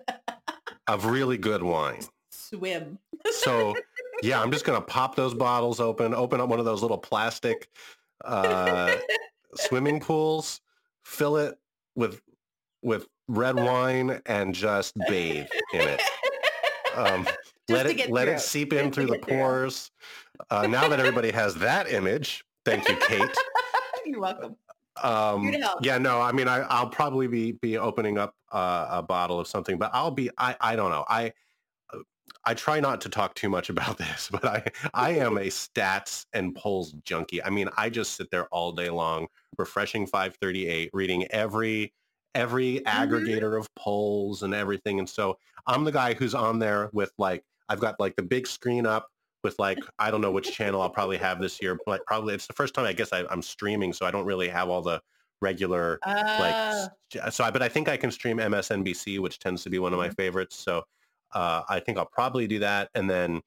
of 0.87 1.07
really 1.07 1.39
good 1.39 1.63
wine. 1.63 2.03
Swim. 2.31 2.99
So 3.33 3.75
yeah, 4.23 4.41
I'm 4.41 4.51
just 4.51 4.65
gonna 4.65 4.81
pop 4.81 5.17
those 5.17 5.35
bottles 5.35 5.81
open, 5.81 6.15
open 6.15 6.41
up 6.41 6.49
one 6.49 6.59
of 6.59 6.65
those 6.65 6.83
little 6.83 6.99
plastic 6.99 7.69
uh, 8.25 8.95
swimming 9.55 10.01
pools, 10.01 10.61
fill 11.03 11.37
it 11.37 11.59
with 11.95 12.21
with 12.83 13.07
red 13.29 13.57
wine, 13.57 14.21
and 14.27 14.55
just 14.55 14.97
bathe 15.09 15.47
in 15.73 15.81
it. 15.81 16.03
Um, 16.95 17.27
let 17.69 17.87
it 17.87 18.11
let 18.11 18.27
through 18.27 18.35
it 18.35 18.41
seep 18.41 18.73
in 18.73 18.87
Just 18.87 18.95
through 18.95 19.07
the 19.07 19.19
pores. 19.19 19.91
Uh, 20.51 20.67
now 20.67 20.89
that 20.89 21.01
everybody 21.01 21.31
has 21.31 21.55
that 21.57 21.91
image, 21.91 22.45
thank 22.65 22.89
you, 22.89 22.97
Kate. 22.97 23.37
You're 24.07 24.21
welcome. 24.21 24.57
Um, 25.03 25.43
Here 25.43 25.53
to 25.53 25.59
help. 25.59 25.85
yeah, 25.85 25.99
no, 25.99 26.21
I 26.21 26.33
mean, 26.33 26.49
I, 26.49 26.59
I'll 26.61 26.89
probably 26.89 27.27
be 27.27 27.53
be 27.53 27.79
opening 27.79 28.19
up 28.19 28.35
uh, 28.53 28.87
a 28.91 29.03
bottle 29.03 29.39
of 29.39 29.47
something, 29.47 29.79
but 29.79 29.91
I'll 29.93 30.11
be, 30.11 30.31
I, 30.39 30.57
I 30.61 30.77
don't 30.77 30.91
know, 30.91 31.05
I, 31.09 31.33
I 32.45 32.55
try 32.55 32.81
not 32.81 33.01
to 33.03 33.09
talk 33.09 33.35
too 33.35 33.49
much 33.49 33.71
about 33.75 33.99
this, 33.99 34.29
but 34.31 34.45
I, 34.45 34.65
I 34.95 35.11
am 35.11 35.37
a 35.39 35.47
stats 35.47 36.27
and 36.33 36.55
polls 36.55 36.93
junkie. 37.05 37.43
I 37.43 37.51
mean, 37.51 37.69
I 37.77 37.91
just 37.91 38.15
sit 38.15 38.31
there 38.31 38.47
all 38.49 38.73
day 38.73 38.91
long, 38.91 39.29
refreshing 39.59 40.07
538, 40.07 40.91
reading 40.93 41.27
every 41.31 41.95
every 42.35 42.81
aggregator 42.81 43.59
of 43.59 43.73
polls 43.75 44.43
and 44.43 44.55
everything, 44.55 44.99
and 44.99 45.09
so 45.09 45.39
I'm 45.67 45.85
the 45.85 45.93
guy 45.93 46.15
who's 46.15 46.35
on 46.35 46.59
there 46.59 46.91
with 46.93 47.13
like, 47.19 47.45
I've 47.69 47.81
got 47.81 47.99
like 48.01 48.17
the 48.17 48.23
big 48.23 48.47
screen 48.47 48.87
up 48.87 49.09
with 49.45 49.59
like 49.59 49.79
I 49.99 50.11
don't 50.11 50.21
know 50.21 50.33
which 50.33 50.53
channel 50.53 50.81
I'll 50.83 50.91
probably 50.91 51.17
have 51.19 51.41
this 51.41 51.61
year, 51.63 51.79
but 51.87 52.05
probably 52.07 52.35
it's 52.35 52.47
the 52.47 52.53
first 52.55 52.75
time 52.75 52.85
I 52.87 52.93
guess 52.93 53.13
I, 53.13 53.25
I'm 53.31 53.43
streaming, 53.43 53.93
so 53.93 54.07
I 54.07 54.11
don't 54.11 54.25
really 54.27 54.49
have 54.49 54.69
all 54.69 54.83
the 54.83 55.01
regular 55.41 55.99
like 56.39 56.57
Uh, 56.57 56.89
s- 57.25 57.35
so. 57.35 57.45
I, 57.45 57.51
but 57.51 57.63
I 57.63 57.69
think 57.69 57.89
I 57.89 57.97
can 57.97 58.11
stream 58.11 58.39
MSNBC, 58.39 59.19
which 59.21 59.39
tends 59.39 59.63
to 59.65 59.71
be 59.71 59.79
one 59.79 59.93
of 59.93 59.99
my 59.99 60.11
favorites. 60.11 60.57
So 60.57 60.85
uh, 61.35 61.63
I 61.69 61.81
think 61.81 61.99
I'll 61.99 62.07
probably 62.07 62.47
do 62.47 62.61
that, 62.61 62.91
and 62.95 63.09
then 63.11 63.43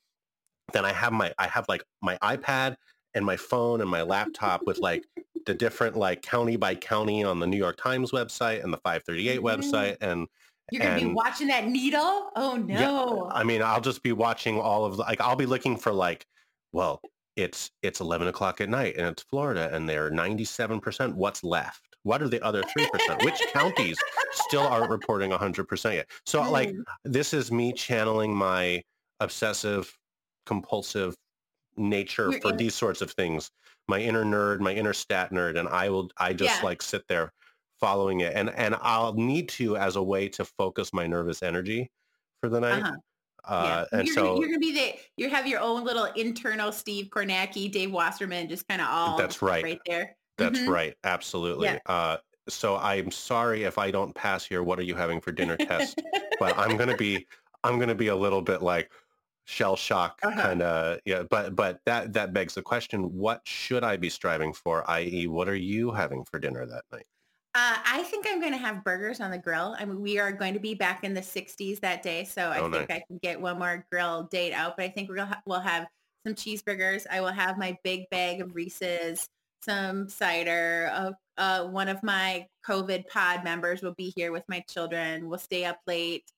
then 0.74 0.86
I 0.86 0.94
have 0.94 1.14
my 1.14 1.34
I 1.38 1.48
have 1.48 1.66
like 1.68 1.84
my 2.02 2.18
iPad 2.20 2.76
and 3.14 3.26
my 3.26 3.38
phone 3.38 3.82
and 3.82 3.90
my 3.90 4.02
laptop 4.04 4.66
with 4.66 4.82
like 4.82 5.06
the 5.46 5.54
different 5.54 5.96
like 5.98 6.22
county 6.22 6.56
by 6.56 6.76
county 6.76 7.24
on 7.24 7.40
the 7.40 7.48
New 7.48 7.58
York 7.58 7.78
Times 7.78 8.12
website 8.12 8.64
and 8.64 8.72
the 8.74 8.78
538 8.78 9.42
Mhm. 9.42 9.42
website 9.42 9.98
and 10.02 10.28
you're 10.70 10.82
going 10.82 10.96
to 10.96 11.00
be 11.00 11.06
watching 11.06 11.48
that 11.48 11.68
needle? 11.68 12.32
Oh, 12.36 12.56
no. 12.58 13.30
I 13.34 13.44
mean, 13.44 13.62
I'll 13.62 13.82
just 13.82 14.04
be 14.04 14.14
watching 14.14 14.58
all 14.60 14.86
of 14.86 14.98
the, 14.98 15.04
like, 15.04 15.20
I'll 15.20 15.36
be 15.36 15.46
looking 15.46 15.78
for 15.78 15.92
like, 15.92 16.26
well, 16.72 17.02
it's, 17.36 17.72
it's 17.82 18.00
11 18.00 18.28
o'clock 18.28 18.62
at 18.62 18.70
night 18.70 18.96
and 18.98 19.06
it's 19.08 19.24
Florida 19.24 19.70
and 19.74 19.90
they're 19.90 20.10
97%. 20.10 21.16
What's 21.16 21.44
left? 21.44 21.91
What 22.04 22.22
are 22.22 22.28
the 22.28 22.42
other 22.44 22.64
3%? 22.64 23.24
Which 23.24 23.40
counties 23.54 23.98
still 24.34 24.62
aren't 24.64 24.90
reporting 24.90 25.32
100% 25.32 25.94
yet? 25.94 26.10
So 26.26 26.42
like, 26.50 26.70
Mm. 26.70 26.84
this 27.04 27.34
is 27.34 27.52
me 27.52 27.74
channeling 27.74 28.36
my 28.36 28.82
obsessive 29.20 29.96
compulsive 30.46 31.16
nature 31.78 32.32
Your 32.32 32.42
for 32.42 32.48
inner- 32.50 32.58
these 32.58 32.76
sorts 32.76 33.02
of 33.02 33.12
things 33.12 33.50
my 33.88 34.00
inner 34.00 34.26
nerd 34.26 34.60
my 34.60 34.74
inner 34.74 34.94
stat 34.94 35.32
nerd 35.32 35.58
and 35.58 35.70
i 35.70 35.90
will 35.90 36.10
i 36.18 36.34
just 36.34 36.60
Yeah. 36.60 36.66
like 36.66 36.82
sit 36.82 37.08
there 37.08 37.32
following 37.80 38.20
it 38.22 38.34
and 38.36 38.50
and 38.50 38.76
i'll 38.82 39.14
need 39.14 39.48
to 39.50 39.78
as 39.78 39.96
a 39.96 40.04
way 40.04 40.28
to 40.30 40.44
focus 40.44 40.92
my 40.92 41.08
nervous 41.08 41.42
energy 41.44 41.90
for 42.42 42.50
the 42.50 42.60
night 42.60 42.84
Uh-huh. 42.84 42.96
uh, 43.46 43.86
yeah. 43.92 43.98
and 44.00 44.08
you're 44.08 44.16
so 44.16 44.24
gonna, 44.24 44.40
you're 44.40 44.50
gonna 44.50 44.60
be 44.60 44.74
the 44.74 45.00
you 45.18 45.30
have 45.30 45.48
your 45.48 45.62
own 45.62 45.84
little 45.86 46.06
internal 46.16 46.72
Steve 46.72 47.08
Kornacki, 47.10 47.72
Dave 47.72 47.92
Wasserman, 47.92 48.50
just 48.50 48.68
kind 48.68 48.82
of 48.82 48.88
all 48.90 49.18
That's 49.18 49.42
right. 49.42 49.64
right 49.64 49.80
there. 49.86 50.16
That's 50.42 50.60
Mhm. 50.60 50.68
right 50.68 50.96
absolutely 51.04 51.68
Yeah. 51.68 51.80
uh 51.86 52.18
so 52.50 52.78
i'm 52.78 53.12
sorry 53.12 53.64
if 53.64 53.78
i 53.78 53.92
don't 53.92 54.14
pass 54.16 54.50
your 54.52 54.64
what 54.64 54.80
are 54.80 54.84
you 54.84 54.96
having 54.96 55.22
for 55.22 55.32
dinner 55.32 55.58
test 55.58 56.04
but 56.40 56.58
i'm 56.58 56.76
gonna 56.78 56.96
be 56.96 57.28
i'm 57.64 57.80
gonna 57.80 57.96
be 57.96 58.08
a 58.08 58.16
little 58.16 58.42
bit 58.42 58.62
like 58.62 58.92
shell 59.46 59.76
shock 59.76 60.20
Uh-huh. 60.24 60.42
kind 60.42 60.62
of 60.62 61.00
yeah 61.06 61.24
but 61.30 61.56
but 61.56 61.82
that 61.86 62.14
that 62.14 62.34
begs 62.34 62.56
the 62.56 62.62
question 62.62 63.14
what 63.14 63.42
should 63.48 63.84
i 63.84 63.98
be 63.98 64.10
striving 64.10 64.54
for 64.54 64.90
i.e 64.90 65.28
what 65.28 65.48
are 65.50 65.56
you 65.56 65.92
having 65.92 66.24
for 66.26 66.40
dinner 66.40 66.66
that 66.66 66.86
night 66.92 67.06
Uh, 67.54 67.76
I 67.86 68.04
think 68.04 68.26
I'm 68.30 68.40
going 68.40 68.54
to 68.54 68.58
have 68.58 68.82
burgers 68.86 69.20
on 69.20 69.30
the 69.30 69.38
grill. 69.38 69.76
I 69.78 69.84
mean, 69.84 70.00
we 70.02 70.20
are 70.20 70.32
going 70.32 70.54
to 70.54 70.60
be 70.60 70.74
back 70.74 71.04
in 71.04 71.14
the 71.14 71.22
60s 71.22 71.82
that 71.82 72.02
day, 72.02 72.24
so 72.24 72.50
I 72.50 72.60
Oh, 72.60 72.70
think 72.70 72.90
nice. 72.90 72.98
I 73.00 73.04
can 73.06 73.18
get 73.18 73.42
one 73.42 73.60
more 73.60 73.86
grill 73.92 74.24
date 74.32 74.54
out. 74.54 74.78
But 74.78 74.86
I 74.86 74.90
think 74.90 75.10
we'll 75.10 75.26
ha- 75.26 75.42
we'll 75.46 75.60
have 75.60 75.88
some 76.26 76.34
cheeseburgers. 76.34 77.06
I 77.12 77.20
will 77.20 77.28
have 77.34 77.58
my 77.58 77.78
big 77.84 78.10
bag 78.10 78.40
of 78.40 78.56
Reese's, 78.56 79.28
some 79.64 80.10
cider. 80.10 80.90
Uh, 80.94 81.12
uh, 81.38 81.68
one 81.68 81.88
of 81.88 82.02
my 82.04 82.48
COVID 82.68 83.08
pod 83.08 83.44
members 83.44 83.82
will 83.82 83.94
be 83.96 84.14
here 84.16 84.32
with 84.32 84.44
my 84.48 84.64
children. 84.70 85.30
We'll 85.30 85.40
stay 85.40 85.66
up 85.66 85.80
late. 85.88 86.32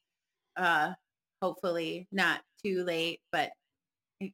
Uh, 0.55 0.93
hopefully 1.41 2.07
not 2.11 2.41
too 2.63 2.83
late, 2.83 3.19
but 3.31 3.51
you 4.21 4.31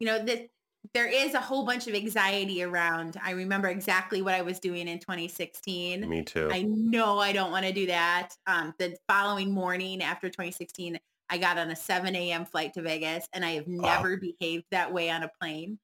know, 0.00 0.24
that 0.24 0.48
there 0.92 1.06
is 1.06 1.34
a 1.34 1.40
whole 1.40 1.64
bunch 1.64 1.86
of 1.86 1.94
anxiety 1.94 2.62
around. 2.62 3.16
I 3.22 3.30
remember 3.30 3.68
exactly 3.68 4.22
what 4.22 4.34
I 4.34 4.42
was 4.42 4.60
doing 4.60 4.86
in 4.86 4.98
2016. 4.98 6.08
Me 6.08 6.22
too. 6.22 6.50
I 6.52 6.62
know 6.62 7.18
I 7.18 7.32
don't 7.32 7.50
want 7.50 7.64
to 7.64 7.72
do 7.72 7.86
that. 7.86 8.30
Um, 8.46 8.74
the 8.78 8.96
following 9.08 9.52
morning 9.52 10.02
after 10.02 10.28
2016, 10.28 10.98
I 11.30 11.38
got 11.38 11.56
on 11.58 11.70
a 11.70 11.76
7 11.76 12.14
a.m. 12.14 12.44
flight 12.44 12.74
to 12.74 12.82
Vegas 12.82 13.26
and 13.32 13.44
I 13.44 13.52
have 13.52 13.66
Wow. 13.66 13.96
never 13.96 14.16
behaved 14.18 14.66
that 14.70 14.92
way 14.92 15.10
on 15.10 15.22
a 15.22 15.30
plane. 15.40 15.78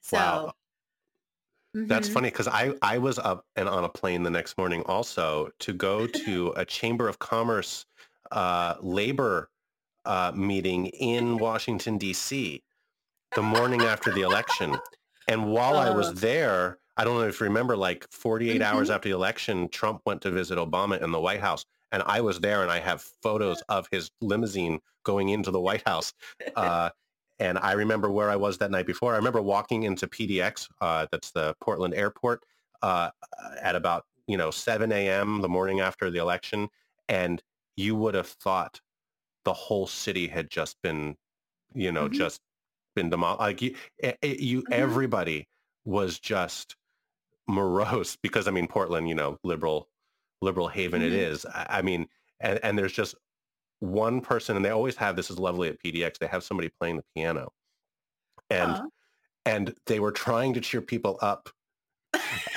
So 0.00 0.16
Wow. 0.16 0.52
That's 1.88 2.08
mhm. 2.08 2.12
funny 2.12 2.30
because 2.30 2.48
I, 2.48 2.74
I 2.82 2.98
was 2.98 3.18
up 3.18 3.46
and 3.56 3.68
on 3.68 3.84
a 3.84 3.88
plane 3.88 4.22
the 4.22 4.30
next 4.30 4.56
morning 4.56 4.82
also 4.86 5.50
to 5.60 5.72
go 5.72 6.06
to 6.06 6.52
a 6.56 6.64
Chamber 6.64 7.08
of 7.08 7.18
Commerce 7.18 7.86
uh, 8.32 8.76
labor 8.80 9.50
uh, 10.04 10.32
meeting 10.34 10.86
in 10.88 11.38
Washington, 11.38 11.98
D.C. 11.98 12.62
the 13.34 13.42
morning 13.42 13.84
after 13.84 14.12
the 14.12 14.22
election. 14.22 14.80
And 15.26 15.50
while 15.52 15.78
I 15.78 15.90
was 15.90 16.10
Uh. 16.10 16.14
there, 16.14 16.78
I 16.96 17.04
don't 17.04 17.16
know 17.20 17.26
if 17.28 17.40
you 17.40 17.44
remember, 17.46 17.76
like 17.76 18.06
48 18.10 18.62
hours 18.62 18.88
Mhm. 18.88 18.90
after 18.90 19.08
the 19.08 19.14
election, 19.14 19.68
Trump 19.68 20.02
went 20.06 20.22
to 20.22 20.30
visit 20.30 20.58
Obama 20.58 21.00
in 21.02 21.12
the 21.12 21.20
White 21.20 21.40
House. 21.40 21.64
And 21.92 22.02
I 22.06 22.20
was 22.20 22.40
there 22.40 22.62
and 22.62 22.70
I 22.70 22.80
have 22.80 23.02
photos 23.02 23.62
of 23.68 23.88
his 23.90 24.10
limousine 24.20 24.80
going 25.04 25.30
into 25.30 25.50
the 25.50 25.60
White 25.60 25.86
House. 25.86 26.12
Uh, 26.56 26.90
and 27.38 27.58
I 27.58 27.72
remember 27.72 28.10
where 28.10 28.30
I 28.30 28.36
was 28.36 28.58
that 28.58 28.70
night 28.70 28.86
before. 28.86 29.12
I 29.14 29.16
remember 29.16 29.42
walking 29.42 29.82
into 29.84 30.06
PDX, 30.06 30.68
uh, 30.80 31.06
that's 31.10 31.32
the 31.32 31.54
Portland 31.60 31.94
airport, 31.94 32.44
uh, 32.82 33.10
at 33.60 33.74
about, 33.76 34.06
you 34.26 34.36
know, 34.36 34.50
7 34.50 35.08
a.m. 35.08 35.40
the 35.42 35.48
morning 35.48 35.80
after 35.80 36.10
the 36.10 36.18
election. 36.18 36.68
And 37.08 37.42
you 37.76 37.96
would 37.96 38.14
have 38.14 38.28
thought 38.28 38.80
the 39.44 39.54
whole 39.54 39.86
city 39.86 40.28
had 40.28 40.50
just 40.50 40.80
been, 40.82 41.16
you 41.74 41.92
know, 41.92 42.08
Mhm. 42.08 42.10
just 42.10 42.42
been 42.96 43.10
demolished. 43.10 43.40
Like 43.40 43.62
you, 43.62 43.76
it, 43.98 44.18
it- 44.22 44.40
you 44.40 44.64
Mhm. 44.66 44.72
everybody 44.72 45.48
was 45.84 46.18
just 46.20 46.76
morose 47.48 48.16
because 48.22 48.48
I 48.48 48.50
mean, 48.50 48.66
Portland, 48.68 49.08
you 49.08 49.14
know, 49.14 49.38
liberal, 49.44 49.88
liberal 50.40 50.68
haven 50.68 51.02
it 51.02 51.12
Mhm. 51.12 51.14
is. 51.14 51.46
I, 51.46 51.66
I 51.78 51.82
mean, 51.82 52.08
and, 52.40 52.58
and 52.62 52.78
there's 52.78 52.92
just 52.92 53.14
one 53.84 54.20
person 54.20 54.56
and 54.56 54.64
they 54.64 54.70
always 54.70 54.96
have, 54.96 55.16
this 55.16 55.30
is 55.30 55.38
lovely 55.38 55.68
at 55.68 55.82
PDX. 55.82 56.18
They 56.18 56.26
have 56.26 56.44
somebody 56.44 56.70
playing 56.80 56.96
the 56.96 57.04
piano 57.14 57.52
and, 58.50 58.70
Aw. 58.72 58.86
and 59.46 59.74
they 59.86 60.00
were 60.00 60.12
trying 60.12 60.54
to 60.54 60.60
cheer 60.60 60.80
people 60.80 61.18
up 61.20 61.48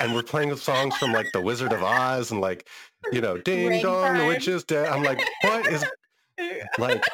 and 0.00 0.14
we're 0.14 0.22
playing 0.22 0.54
songs 0.56 0.96
from 0.96 1.12
like 1.12 1.26
the 1.32 1.40
Wizard 1.40 1.72
of 1.72 1.82
Oz 1.82 2.30
and 2.30 2.40
like, 2.40 2.68
you 3.12 3.20
know, 3.20 3.38
ding 3.38 3.82
dong, 3.82 4.18
the 4.18 4.26
witch 4.26 4.48
is 4.48 4.64
dead. 4.64 4.88
I'm 4.88 5.02
like, 5.02 5.20
what 5.42 5.66
is 5.66 5.84
like, 6.78 7.04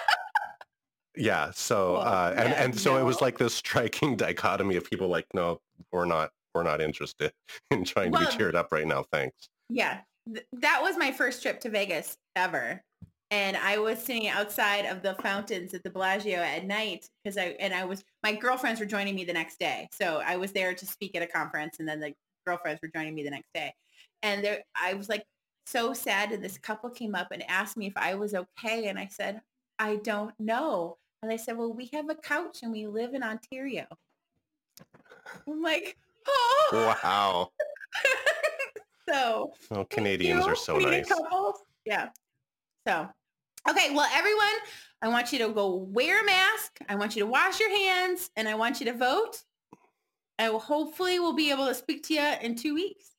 yeah. 1.17 1.51
So, 1.55 1.95
Well, 1.95 2.03
uh, 2.03 2.35
and, 2.37 2.49
yeah, 2.51 2.65
and 2.65 2.79
so 2.79 2.97
it 2.97 3.03
was 3.05 3.21
like 3.21 3.39
this 3.39 3.55
striking 3.55 4.17
dichotomy 4.17 4.77
of 4.77 4.89
people 4.89 5.09
like, 5.09 5.27
no, 5.35 5.61
we're 5.93 6.05
not, 6.05 6.31
we're 6.55 6.63
not 6.63 6.81
interested 6.81 7.33
in 7.71 7.85
trying 7.85 8.13
to 8.13 8.19
be 8.19 8.27
cheered 8.27 8.55
up 8.55 8.73
right 8.73 8.87
now. 8.87 9.05
Thanks. 9.13 9.49
Yeah, 9.69 10.01
th- 10.33 10.47
that 10.53 10.83
was 10.83 10.97
my 10.97 11.13
first 11.13 11.43
trip 11.43 11.61
to 11.61 11.71
Vegas 11.71 12.17
ever. 12.37 12.83
And 13.31 13.57
I 13.57 13.79
was 13.79 13.99
sitting 13.99 14.29
outside 14.29 14.85
of 14.87 15.03
the 15.03 15.15
fountains 15.15 15.75
at 15.75 15.83
the 15.83 15.91
Bellagio 15.91 16.39
at 16.39 16.65
night 16.67 17.09
because 17.23 17.37
I, 17.37 17.57
and 17.59 17.75
I 17.75 17.85
was, 17.85 18.05
my 18.23 18.33
girlfriends 18.33 18.81
were 18.81 18.87
joining 18.87 19.15
me 19.15 19.25
the 19.25 19.33
next 19.33 19.59
day. 19.59 19.89
So 19.93 20.23
I 20.25 20.37
was 20.37 20.53
there 20.53 20.75
to 20.75 20.87
speak 20.87 21.17
at 21.17 21.23
a 21.23 21.27
conference 21.27 21.79
and 21.81 21.89
then 21.89 22.01
the 22.01 22.15
girlfriends 22.47 22.81
were 22.83 22.91
joining 22.95 23.15
me 23.15 23.25
the 23.25 23.31
next 23.31 23.49
day. 23.55 23.75
And 24.23 24.45
there, 24.45 24.63
I 24.81 24.95
was 24.95 25.09
like 25.09 25.25
so 25.67 25.93
sad. 25.95 26.33
And 26.33 26.45
this 26.45 26.59
couple 26.59 26.91
came 26.91 27.15
up 27.15 27.29
and 27.33 27.43
asked 27.49 27.77
me 27.77 27.87
if 27.87 27.97
I 27.97 28.15
was 28.15 28.35
okay. 28.35 28.87
And 28.89 28.99
I 28.99 29.07
said, 29.07 29.41
I 29.79 29.97
don't 29.97 30.39
know. 30.39 30.99
And 31.23 31.31
they 31.31 31.39
said, 31.39 31.57
well, 31.57 31.73
we 31.73 31.91
have 31.95 32.11
a 32.11 32.15
couch 32.15 32.59
and 32.63 32.71
we 32.71 32.87
live 32.87 33.15
in 33.15 33.23
Ontario. 33.23 33.87
I'm 35.49 35.63
like, 35.63 35.97
oh, 36.29 36.95
Wow. 37.03 37.51
so 39.09 39.53
Oh, 39.71 39.85
Canadians 39.87 40.47
are 40.47 40.55
so 40.55 40.77
nice. 40.79 41.09
couples. 41.09 41.61
Yeah. 41.85 42.11
So, 42.87 43.09
okay. 43.69 43.95
Well, 43.95 44.09
everyone, 44.13 44.55
I 45.03 45.09
want 45.09 45.33
you 45.33 45.39
to 45.41 45.49
go 45.49 45.75
wear 45.75 46.23
a 46.23 46.27
mask. 46.27 46.79
I 46.89 46.95
want 46.95 47.17
you 47.17 47.23
to 47.23 47.31
wash 47.31 47.61
your 47.61 47.71
hands 47.71 48.31
and 48.37 48.49
I 48.49 48.55
want 48.55 48.81
you 48.81 48.87
to 48.87 48.93
vote. 48.93 49.43
I 50.39 50.51
will 50.51 50.61
hopefully 50.61 51.19
we'll 51.21 51.35
be 51.35 51.51
able 51.51 51.67
to 51.67 51.75
speak 51.75 52.07
to 52.09 52.15
you 52.15 52.33
in 52.43 52.57
two 52.57 52.75
weeks. 52.75 53.11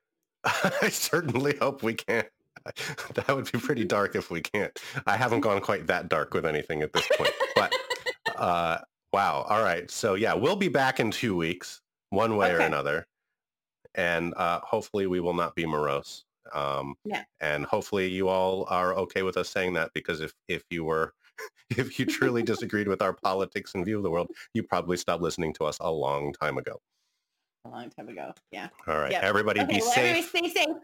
I 0.82 0.88
certainly 0.88 1.56
hope 1.56 1.82
we 1.82 1.94
can. 1.94 2.24
That 3.14 3.28
would 3.28 3.50
be 3.52 3.58
pretty 3.58 3.84
dark 3.96 4.16
if 4.16 4.30
we 4.30 4.40
can't. 4.40 4.76
I 5.06 5.16
haven't 5.16 5.40
gone 5.40 5.60
quite 5.60 5.86
that 5.86 6.08
dark 6.08 6.34
with 6.34 6.44
anything 6.44 6.82
at 6.82 6.92
this 6.92 7.08
point. 7.16 7.30
But 7.54 7.72
uh, 8.36 8.78
wow. 9.12 9.46
All 9.48 9.62
right. 9.62 9.90
So 9.90 10.14
yeah, 10.14 10.34
we'll 10.34 10.56
be 10.56 10.68
back 10.68 10.98
in 10.98 11.12
two 11.12 11.36
weeks, 11.36 11.80
one 12.10 12.36
way 12.36 12.52
or 12.52 12.58
another. 12.58 13.06
And 13.94 14.34
uh, 14.36 14.60
hopefully 14.64 15.06
we 15.06 15.20
will 15.20 15.32
not 15.34 15.54
be 15.54 15.64
morose. 15.64 16.25
Um, 16.54 16.94
Yeah. 17.04 17.24
And 17.40 17.64
hopefully 17.64 18.08
you 18.08 18.28
all 18.28 18.66
are 18.68 18.94
okay 18.94 19.22
with 19.22 19.36
us 19.36 19.48
saying 19.48 19.74
that 19.74 19.90
because 19.94 20.20
if, 20.20 20.32
if 20.48 20.62
you 20.70 20.84
were, 20.84 21.12
if 21.70 21.98
you 21.98 22.06
truly 22.06 22.42
disagreed 22.52 22.88
with 22.88 23.02
our 23.02 23.12
politics 23.12 23.74
and 23.74 23.84
view 23.84 23.96
of 23.98 24.02
the 24.02 24.10
world, 24.10 24.28
you 24.54 24.62
probably 24.62 24.96
stopped 24.96 25.22
listening 25.22 25.52
to 25.54 25.64
us 25.64 25.76
a 25.80 25.90
long 25.90 26.32
time 26.32 26.58
ago. 26.58 26.80
A 27.64 27.68
long 27.68 27.90
time 27.90 28.08
ago. 28.08 28.32
Yeah. 28.52 28.68
All 28.86 28.98
right. 28.98 29.12
Yep. 29.12 29.22
Everybody 29.22 29.60
Okay. 29.60 29.74
be 29.76 29.80
well, 29.80 29.90
safe. 29.90 30.28
everybody 30.34 30.50
stay 30.50 30.64
safe. 30.66 30.76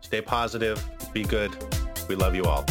Stay 0.00 0.20
positive. 0.20 0.84
Be 1.12 1.22
good. 1.24 1.54
We 2.08 2.14
love 2.16 2.34
you 2.34 2.44
all. 2.44 2.64